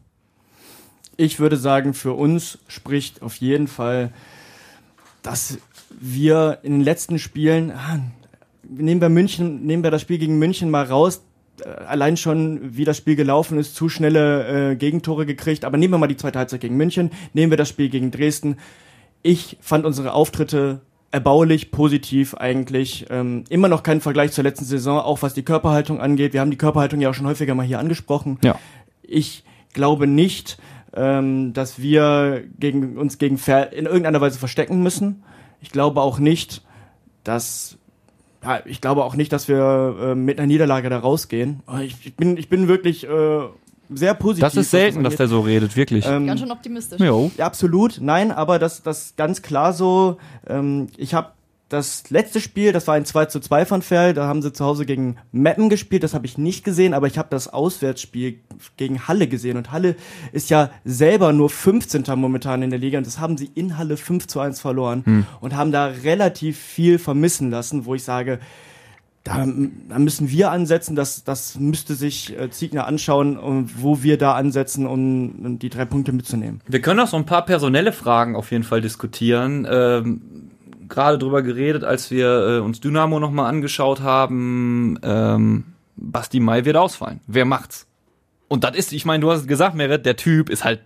[1.17, 4.13] Ich würde sagen, für uns spricht auf jeden Fall
[5.25, 5.59] dass
[5.91, 7.99] wir in den letzten Spielen, ah,
[8.63, 11.23] nehmen wir München, nehmen wir das Spiel gegen München mal raus,
[11.65, 15.65] äh, allein schon, wie das Spiel gelaufen ist, zu schnelle äh, Gegentore gekriegt.
[15.65, 18.59] Aber nehmen wir mal die zweite Halbzeit gegen München, nehmen wir das Spiel gegen Dresden.
[19.23, 23.07] Ich fand unsere Auftritte erbaulich, positiv eigentlich.
[23.09, 26.35] Ähm, immer noch kein Vergleich zur letzten Saison, auch was die Körperhaltung angeht.
[26.35, 28.39] Wir haben die Körperhaltung ja auch schon häufiger mal hier angesprochen.
[28.43, 28.59] Ja.
[29.03, 30.59] Ich glaube nicht,
[30.95, 35.23] ähm, dass wir gegen, uns gegen Ver in irgendeiner Weise verstecken müssen.
[35.61, 36.63] Ich glaube auch nicht,
[37.25, 37.79] dass
[38.43, 41.63] ja, ich glaube auch nicht, dass wir äh, mit einer Niederlage da rausgehen.
[41.83, 43.41] Ich, ich bin, ich bin wirklich äh,
[43.91, 44.43] sehr positiv.
[44.43, 46.07] Das ist selten, das dass der so redet, wirklich.
[46.07, 47.01] Ähm, Ganz schön optimistisch.
[47.01, 47.31] Jo.
[47.37, 47.99] Ja, absolut.
[48.01, 50.19] Nein, aber das, das ganz klar so.
[50.47, 51.31] Ähm, ich habe
[51.75, 54.65] das letzte Spiel, das war ein 2 zu 2 von Ferl, da haben sie zu
[54.65, 58.39] Hause gegen Meppen gespielt, das habe ich nicht gesehen, aber ich habe das Auswärtsspiel
[58.77, 59.97] gegen Halle gesehen und Halle
[60.33, 62.05] ist ja selber nur 15.
[62.17, 65.27] momentan in der Liga und das haben sie in Halle 5 zu 1 verloren hm.
[65.41, 68.39] und haben da relativ viel vermissen lassen, wo ich sage,
[69.25, 69.47] da,
[69.89, 74.87] da müssen wir ansetzen, das, das müsste sich äh, Ziegner anschauen, wo wir da ansetzen,
[74.87, 76.61] um, um die drei Punkte mitzunehmen.
[76.69, 79.67] Wir können auch so ein paar personelle Fragen auf jeden Fall diskutieren.
[79.71, 80.34] Ähm
[80.89, 84.99] gerade drüber geredet, als wir äh, uns Dynamo nochmal angeschaut haben.
[85.03, 85.65] Ähm,
[85.97, 87.21] Basti Mai wird ausfallen.
[87.27, 87.87] Wer macht's?
[88.49, 90.81] Und das ist, ich meine, du hast gesagt, Merit, der Typ ist halt,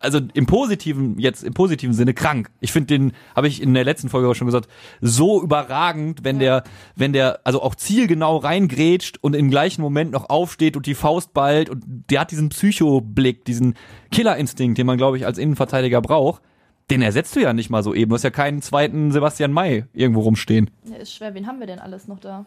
[0.00, 2.50] also im positiven, jetzt im positiven Sinne krank.
[2.60, 4.68] Ich finde den, habe ich in der letzten Folge auch schon gesagt,
[5.00, 6.62] so überragend, wenn der,
[6.94, 11.32] wenn der, also auch zielgenau reingrätscht und im gleichen Moment noch aufsteht und die Faust
[11.32, 13.74] ballt und der hat diesen Psychoblick, diesen
[14.12, 16.42] Killerinstinkt, den man, glaube ich, als Innenverteidiger braucht
[16.90, 18.08] den ersetzt du ja nicht mal so eben.
[18.08, 20.70] Du hast ja keinen zweiten Sebastian May irgendwo rumstehen.
[20.84, 21.34] Ja, ist schwer.
[21.34, 22.46] Wen haben wir denn alles noch da?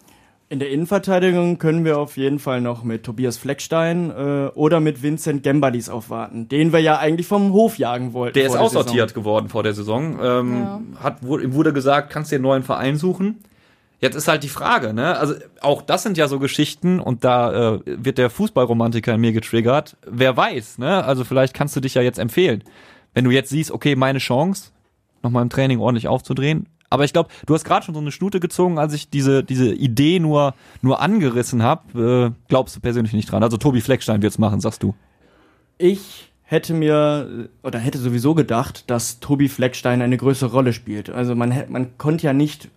[0.50, 5.02] In der Innenverteidigung können wir auf jeden Fall noch mit Tobias Fleckstein äh, oder mit
[5.02, 8.34] Vincent Gembalis aufwarten, den wir ja eigentlich vom Hof jagen wollten.
[8.34, 10.20] Der ist aussortiert geworden vor der Saison.
[10.22, 10.82] Ähm, ja.
[11.02, 13.42] hat, wurde gesagt, kannst dir einen neuen Verein suchen.
[14.02, 15.16] Jetzt ist halt die Frage, ne?
[15.18, 19.32] Also auch das sind ja so Geschichten und da äh, wird der Fußballromantiker in mir
[19.32, 19.96] getriggert.
[20.06, 21.06] Wer weiß, ne?
[21.06, 22.64] Also vielleicht kannst du dich ja jetzt empfehlen
[23.14, 24.72] wenn du jetzt siehst, okay, meine Chance,
[25.24, 26.68] nochmal im Training ordentlich aufzudrehen.
[26.90, 29.74] Aber ich glaube, du hast gerade schon so eine Schnute gezogen, als ich diese, diese
[29.74, 32.34] Idee nur, nur angerissen habe.
[32.34, 33.44] Äh, glaubst du persönlich nicht dran?
[33.44, 34.94] Also Tobi Fleckstein wird's machen, sagst du.
[35.78, 41.10] Ich hätte mir oder hätte sowieso gedacht, dass Tobi Fleckstein eine größere Rolle spielt.
[41.10, 42.68] Also man, man konnte ja nicht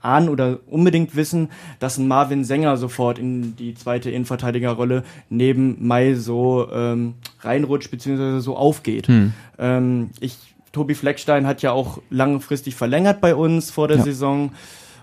[0.00, 1.48] ahnen oder unbedingt wissen,
[1.80, 8.40] dass ein Marvin Sänger sofort in die zweite Innenverteidigerrolle neben Mai so ähm, reinrutscht bzw.
[8.40, 9.08] so aufgeht.
[9.08, 9.32] Hm.
[9.58, 10.36] Ähm, ich,
[10.72, 14.04] Tobi Fleckstein hat ja auch langfristig verlängert bei uns vor der ja.
[14.04, 14.52] Saison.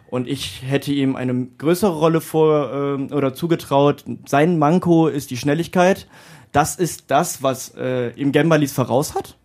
[0.08, 4.06] Und ich hätte ihm eine größere Rolle vor äh, oder zugetraut.
[4.26, 6.08] Sein Manko ist die Schnelligkeit
[6.56, 9.36] das ist das, was äh, im Gembalis voraus hat.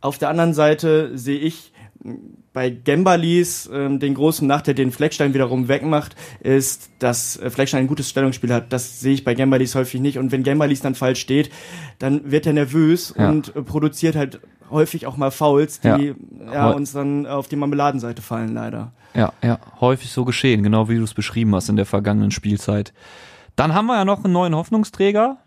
[0.00, 1.72] Auf der anderen Seite sehe ich
[2.52, 7.86] bei Gembalis äh, den großen Nachteil, den Fleckstein wiederum wegmacht, ist, dass äh, Fleckstein ein
[7.86, 8.72] gutes Stellungsspiel hat.
[8.72, 10.18] Das sehe ich bei Gembalis häufig nicht.
[10.18, 11.50] Und wenn Gembalis dann falsch steht,
[11.98, 13.28] dann wird er nervös ja.
[13.28, 14.40] und äh, produziert halt
[14.70, 16.52] häufig auch mal Fouls, die ja.
[16.52, 16.70] ja.
[16.70, 18.92] uns dann auf die Marmeladenseite fallen, leider.
[19.14, 22.92] Ja, ja, häufig so geschehen, genau wie du es beschrieben hast in der vergangenen Spielzeit.
[23.54, 25.38] Dann haben wir ja noch einen neuen Hoffnungsträger,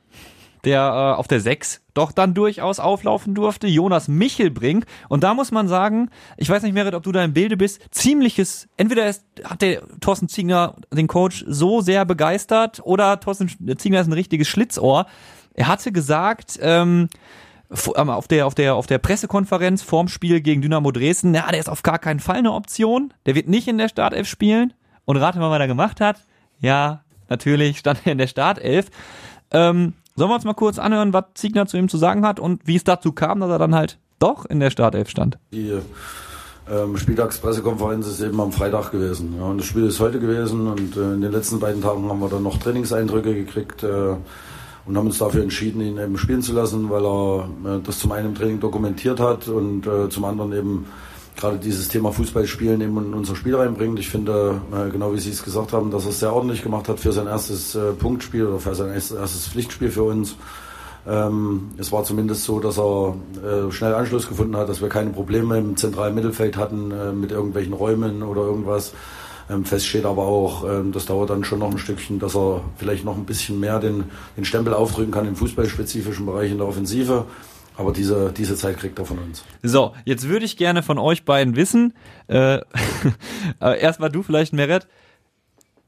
[0.63, 4.85] der äh, auf der 6 doch dann durchaus auflaufen durfte, Jonas Michelbrink.
[5.09, 7.81] Und da muss man sagen, ich weiß nicht, Merit, ob du da im Bilde bist,
[7.91, 14.01] ziemliches, entweder ist, hat der Thorsten Ziegner den Coach so sehr begeistert oder Thorsten Ziegner
[14.01, 15.07] ist ein richtiges Schlitzohr.
[15.53, 17.09] Er hatte gesagt, ähm,
[17.95, 21.59] ähm, auf der, auf der, auf der Pressekonferenz vorm Spiel gegen Dynamo Dresden, ja, der
[21.59, 23.13] ist auf gar keinen Fall eine Option.
[23.25, 24.73] Der wird nicht in der Startelf spielen.
[25.05, 26.23] Und rate mal, was er gemacht hat.
[26.59, 28.89] Ja, natürlich stand er in der Startelf.
[29.51, 32.67] Ähm, sollen wir uns mal kurz anhören, was Ziegner zu ihm zu sagen hat und
[32.67, 35.39] wie es dazu kam, dass er dann halt doch in der Startelf stand?
[35.51, 35.79] Die
[36.69, 39.35] ähm, Spieltagspressekonferenz ist eben am Freitag gewesen.
[39.37, 42.19] Ja, und das Spiel ist heute gewesen und äh, in den letzten beiden Tagen haben
[42.19, 44.15] wir dann noch Trainingseindrücke gekriegt äh,
[44.85, 48.11] und haben uns dafür entschieden, ihn eben spielen zu lassen, weil er äh, das zum
[48.11, 50.85] einen im Training dokumentiert hat und äh, zum anderen eben
[51.35, 53.99] gerade dieses Thema Fußballspielen eben in unser Spiel reinbringt.
[53.99, 56.89] Ich finde, äh, genau wie Sie es gesagt haben, dass er es sehr ordentlich gemacht
[56.89, 60.35] hat für sein erstes äh, Punktspiel oder für sein erstes, Pflichtspiel für uns.
[61.07, 65.11] Ähm, es war zumindest so, dass er äh, schnell Anschluss gefunden hat, dass wir keine
[65.11, 68.93] Probleme im zentralen Mittelfeld hatten mit irgendwelchen Räumen oder irgendwas.
[69.49, 72.61] Ähm, fest steht aber auch, ähm, das dauert dann schon noch ein Stückchen, dass er
[72.77, 74.05] vielleicht noch ein bisschen mehr den,
[74.37, 77.25] den Stempel aufdrücken kann im fußballspezifischen Bereich in der Offensive.
[77.79, 79.45] Aber diese, diese Zeit kriegt er von uns.
[79.63, 81.93] So, jetzt würde ich gerne von euch beiden wissen,
[82.27, 82.55] äh,
[83.61, 84.85] äh, erstmal du vielleicht, Meret,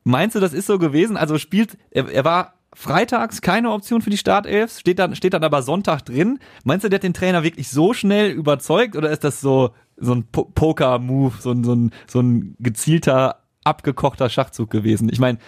[0.06, 1.18] meinst du, das ist so gewesen?
[1.18, 5.44] Also spielt, er, er war freitags keine Option für die Startelf, steht dann, steht dann
[5.44, 6.39] aber Sonntag drin.
[6.64, 10.14] Meinst du, der hat den Trainer wirklich so schnell überzeugt oder ist das so, so
[10.16, 15.10] ein Po- Poker-Move, so ein, so ein, so ein gezielter, abgekochter Schachzug gewesen?
[15.12, 15.39] Ich meine,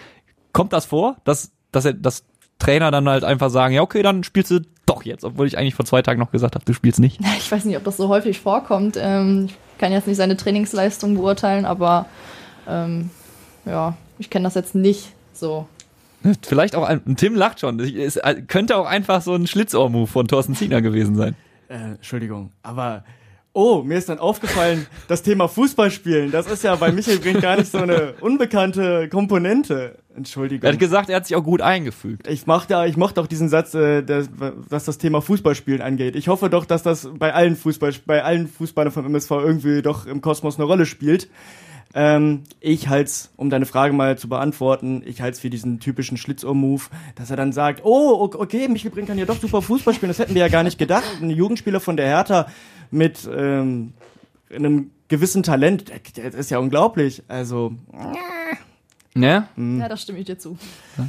[0.51, 2.25] kommt das vor, dass, dass er, dass
[2.63, 5.75] Trainer dann halt einfach sagen, ja, okay, dann spielst du doch jetzt, obwohl ich eigentlich
[5.75, 7.19] vor zwei Tagen noch gesagt habe, du spielst nicht.
[7.37, 8.97] Ich weiß nicht, ob das so häufig vorkommt.
[8.99, 12.05] Ähm, ich kann jetzt nicht seine Trainingsleistung beurteilen, aber
[12.67, 13.09] ähm,
[13.65, 15.67] ja, ich kenne das jetzt nicht so.
[16.41, 17.79] Vielleicht auch ein, Tim lacht schon.
[17.79, 21.35] Es könnte auch einfach so ein Schlitzohr-Move von Thorsten Ziegner gewesen sein.
[21.67, 23.03] Äh, Entschuldigung, aber
[23.53, 27.55] oh, mir ist dann aufgefallen, das Thema Fußballspielen, das ist ja bei Michael Brink gar
[27.55, 29.97] nicht so eine unbekannte Komponente.
[30.15, 30.67] Entschuldigung.
[30.67, 32.27] Er hat gesagt, er hat sich auch gut eingefügt.
[32.27, 36.15] Ich mochte, ich mochte auch diesen Satz, äh, dass, was das Thema Fußballspielen angeht.
[36.15, 40.05] Ich hoffe doch, dass das bei allen Fußball, bei allen Fußballern vom MSV irgendwie doch
[40.05, 41.29] im Kosmos eine Rolle spielt.
[41.95, 46.83] Ähm, ich halt's, um deine Frage mal zu beantworten, ich halt's für diesen typischen Schlitzohr-Move,
[47.15, 50.19] dass er dann sagt, oh, okay, Michael Brink kann ja doch super Fußball spielen, das
[50.19, 51.05] hätten wir ja gar nicht gedacht.
[51.21, 52.47] Ein Jugendspieler von der Hertha
[52.89, 53.93] mit ähm,
[54.53, 57.21] einem gewissen Talent, der, der ist ja unglaublich.
[57.27, 57.73] Also,
[59.15, 59.47] Ne?
[59.55, 60.57] Ja, das stimme ich dir zu.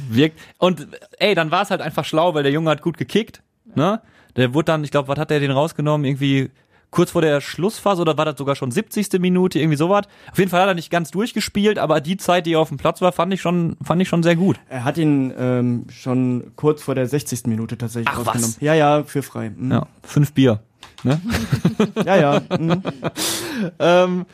[0.09, 0.39] Wirkt.
[0.59, 3.41] Und ey, dann war es halt einfach schlau, weil der Junge hat gut gekickt.
[3.73, 3.99] Ne?
[4.35, 6.05] Der wurde dann, ich glaube, was hat der den rausgenommen?
[6.05, 6.51] Irgendwie
[6.95, 9.19] kurz vor der Schlussphase oder war das sogar schon 70.
[9.19, 10.05] Minute, irgendwie sowas.
[10.31, 12.77] Auf jeden Fall hat er nicht ganz durchgespielt, aber die Zeit, die er auf dem
[12.77, 14.57] Platz war, fand ich schon, fand ich schon sehr gut.
[14.69, 17.47] Er hat ihn ähm, schon kurz vor der 60.
[17.47, 18.61] Minute tatsächlich Ach, was?
[18.61, 19.51] Ja, ja, für frei.
[19.55, 19.71] Mhm.
[19.71, 20.61] Ja, fünf Bier.
[21.03, 21.21] Ne?
[22.05, 22.15] ja.
[22.15, 22.41] ja.
[22.57, 22.81] Mhm.
[23.79, 24.25] Ähm,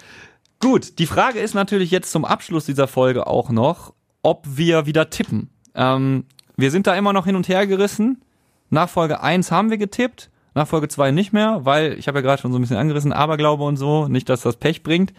[0.59, 3.93] gut, die Frage ist natürlich jetzt zum Abschluss dieser Folge auch noch,
[4.24, 5.51] ob wir wieder tippen.
[5.76, 6.26] Ähm,
[6.57, 8.24] wir sind da immer noch hin und her gerissen.
[8.72, 12.22] Nach Folge 1 haben wir getippt, nach Folge 2 nicht mehr, weil ich habe ja
[12.22, 15.14] gerade schon so ein bisschen angerissen, Aberglaube und so, nicht, dass das Pech bringt.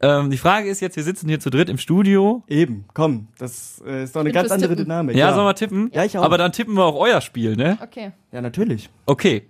[0.00, 2.42] Ähm, die Frage ist jetzt, wir sitzen hier zu dritt im Studio.
[2.48, 4.84] Eben, komm, das äh, ist doch eine ganz andere Tippen.
[4.84, 5.16] Dynamik.
[5.16, 5.90] Ja, sollen wir tippen?
[5.94, 6.22] Ja, ich auch.
[6.22, 7.78] Aber dann tippen wir auch euer Spiel, ne?
[7.82, 8.12] Okay.
[8.32, 8.90] ja, natürlich.
[9.06, 9.48] Okay.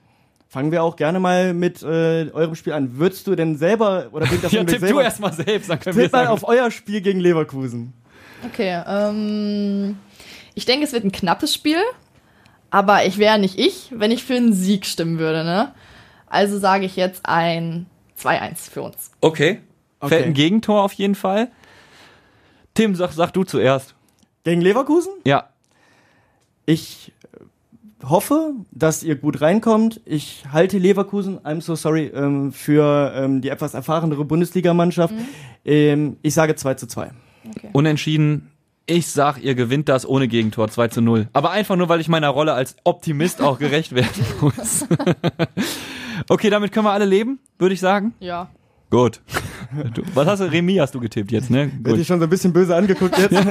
[0.48, 2.98] Fangen wir auch gerne mal mit äh, eurem Spiel an.
[2.98, 5.80] Würdest du denn selber, oder bringt das Ja, schon tipp du selber, erstmal selbst, dann
[5.80, 6.30] können wir tipp mal sagen.
[6.30, 7.92] auf euer Spiel gegen Leverkusen.
[8.44, 9.96] Okay, ähm,
[10.54, 11.78] ich denke, es wird ein knappes Spiel,
[12.74, 15.72] aber ich wäre nicht ich, wenn ich für einen Sieg stimmen würde, ne?
[16.26, 17.86] Also sage ich jetzt ein
[18.20, 19.12] 2-1 für uns.
[19.20, 19.60] Okay.
[20.00, 20.08] Okay.
[20.08, 21.52] Fällt ein Gegentor auf jeden Fall.
[22.74, 23.94] Tim, sag, sag du zuerst.
[24.42, 25.12] Gegen Leverkusen?
[25.24, 25.50] Ja.
[26.66, 30.00] Ich äh, hoffe, dass ihr gut reinkommt.
[30.04, 35.14] Ich halte Leverkusen, I'm so sorry, ähm, für ähm, die etwas erfahrenere Bundesligamannschaft.
[35.64, 37.12] Ähm, ich sage 2 zu 2.
[37.72, 38.50] Unentschieden.
[38.86, 41.28] Ich sag, ihr gewinnt das ohne Gegentor 2 zu 0.
[41.32, 44.86] Aber einfach nur, weil ich meiner Rolle als Optimist auch gerecht werden muss.
[46.28, 48.12] okay, damit können wir alle leben, würde ich sagen.
[48.20, 48.50] Ja.
[48.94, 49.20] Gut.
[49.94, 50.44] Du, was hast du?
[50.44, 51.72] Remi hast du getippt jetzt, ne?
[51.82, 52.06] Wird dich Gut.
[52.06, 53.34] schon so ein bisschen böse angeguckt jetzt?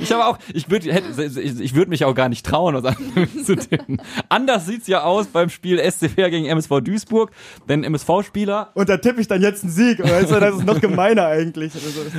[0.00, 3.44] Ich habe auch, ich würde ich, ich würd mich auch gar nicht trauen, was anderes
[3.44, 4.02] zu tippen.
[4.28, 7.30] Anders sieht's ja aus beim Spiel SCR gegen MSV Duisburg,
[7.68, 10.02] denn MSV-Spieler Und da tippe ich dann jetzt einen Sieg.
[10.02, 11.72] Weißt du, das ist noch gemeiner eigentlich.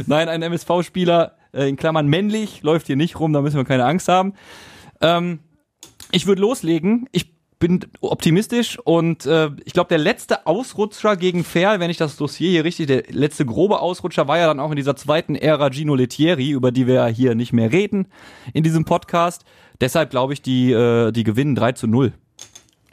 [0.07, 3.83] Nein, ein MSV-Spieler, äh, in Klammern männlich, läuft hier nicht rum, da müssen wir keine
[3.83, 4.35] Angst haben.
[5.01, 5.39] Ähm,
[6.11, 7.09] ich würde loslegen.
[7.11, 12.15] Ich bin optimistisch und äh, ich glaube, der letzte Ausrutscher gegen Ferl, wenn ich das
[12.15, 15.69] Dossier hier richtig, der letzte grobe Ausrutscher war ja dann auch in dieser zweiten Ära
[15.69, 18.07] Gino Lettieri, über die wir ja hier nicht mehr reden
[18.53, 19.43] in diesem Podcast.
[19.81, 22.13] Deshalb glaube ich, die, äh, die gewinnen 3 zu 0.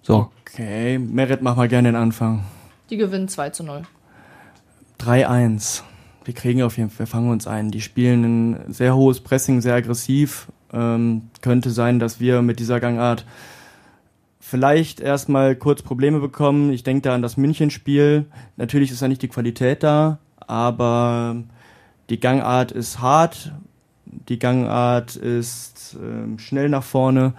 [0.02, 0.30] So.
[0.40, 2.44] okay, Merit, mach mal gerne den Anfang.
[2.90, 3.82] Die gewinnen 2 zu 0.
[5.00, 5.82] 3-1.
[6.24, 7.70] Wir kriegen auf jeden Fall, wir fangen uns ein.
[7.70, 10.48] Die spielen ein sehr hohes Pressing, sehr aggressiv.
[10.72, 13.24] Ähm, könnte sein, dass wir mit dieser Gangart
[14.48, 16.72] vielleicht erstmal kurz Probleme bekommen.
[16.72, 18.26] Ich denke da an das Münchenspiel.
[18.56, 21.42] Natürlich ist da nicht die Qualität da, aber
[22.10, 23.52] die Gangart ist hart,
[24.04, 27.34] die Gangart ist ähm, schnell nach vorne.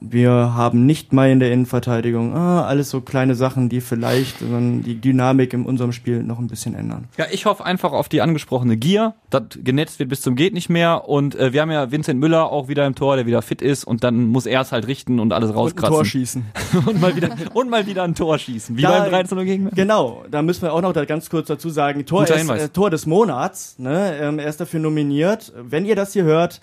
[0.00, 5.00] Wir haben nicht mal in der Innenverteidigung ah, alles so kleine Sachen, die vielleicht die
[5.00, 7.04] Dynamik in unserem Spiel noch ein bisschen ändern.
[7.18, 10.70] Ja, ich hoffe einfach auf die angesprochene Gier, dass genetzt wird bis zum geht nicht
[10.70, 13.60] mehr und äh, wir haben ja Vincent Müller auch wieder im Tor, der wieder fit
[13.60, 15.94] ist und dann muss er es halt richten und alles Und ein rauskratzen.
[15.94, 16.44] Tor schießen.
[16.86, 20.24] und mal wieder und mal wieder ein Tor schießen, wie Da- beim 13 gegen Genau,
[20.30, 23.04] da müssen wir auch noch da ganz kurz dazu sagen, Tor, ist, äh, Tor des
[23.04, 24.16] Monats, ne?
[24.20, 25.52] ähm, er ist dafür nominiert.
[25.62, 26.60] Wenn ihr das hier hört,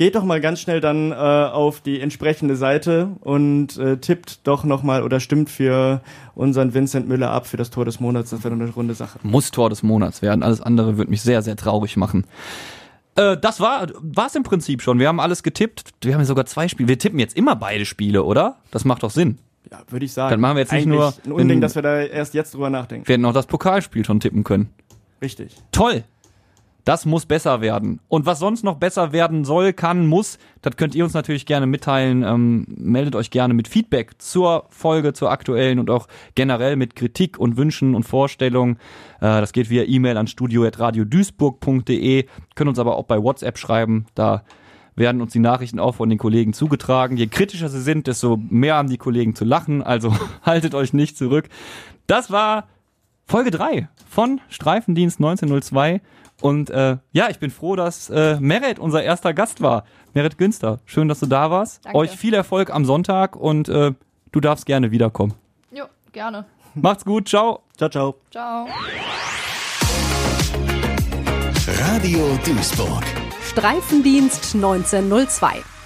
[0.00, 4.64] geht doch mal ganz schnell dann äh, auf die entsprechende Seite und äh, tippt doch
[4.64, 6.00] nochmal oder stimmt für
[6.34, 8.30] unseren Vincent Müller ab für das Tor des Monats.
[8.30, 9.18] Das wäre doch eine runde Sache.
[9.22, 10.42] muss Tor des Monats werden.
[10.42, 12.24] Alles andere würde mich sehr, sehr traurig machen.
[13.14, 13.88] Äh, das war
[14.26, 14.98] es im Prinzip schon.
[14.98, 15.90] Wir haben alles getippt.
[16.00, 16.88] Wir haben ja sogar zwei Spiele.
[16.88, 18.56] Wir tippen jetzt immer beide Spiele, oder?
[18.70, 19.36] Das macht doch Sinn.
[19.70, 20.30] Ja, würde ich sagen.
[20.30, 22.54] Dann machen wir jetzt nicht Eigentlich nur ein Unding, in- dass wir da erst jetzt
[22.54, 23.06] drüber nachdenken.
[23.06, 24.70] Wir hätten auch das Pokalspiel schon tippen können.
[25.20, 25.54] Richtig.
[25.72, 26.04] Toll!
[26.84, 28.00] Das muss besser werden.
[28.08, 31.66] Und was sonst noch besser werden soll, kann, muss, das könnt ihr uns natürlich gerne
[31.66, 32.22] mitteilen.
[32.22, 37.38] Ähm, meldet euch gerne mit Feedback zur Folge, zur aktuellen und auch generell mit Kritik
[37.38, 38.76] und Wünschen und Vorstellungen.
[39.20, 42.26] Äh, das geht via E-Mail an studio.radioduisburg.de.
[42.54, 44.06] Können uns aber auch bei WhatsApp schreiben.
[44.14, 44.42] Da
[44.96, 47.16] werden uns die Nachrichten auch von den Kollegen zugetragen.
[47.16, 49.82] Je kritischer sie sind, desto mehr haben die Kollegen zu lachen.
[49.82, 51.48] Also haltet euch nicht zurück.
[52.06, 52.68] Das war
[53.26, 56.00] Folge 3 von Streifendienst 1902.
[56.40, 59.84] Und äh, ja, ich bin froh, dass äh, Meret unser erster Gast war.
[60.14, 61.84] Meret Günster, schön, dass du da warst.
[61.84, 61.98] Danke.
[61.98, 63.92] Euch viel Erfolg am Sonntag und äh,
[64.32, 65.34] du darfst gerne wiederkommen.
[65.70, 66.46] Jo, gerne.
[66.74, 67.60] Macht's gut, ciao.
[67.76, 68.14] Ciao, ciao.
[68.30, 68.66] Ciao.
[71.66, 73.04] Radio Duisburg.
[73.42, 75.79] Streifendienst 1902.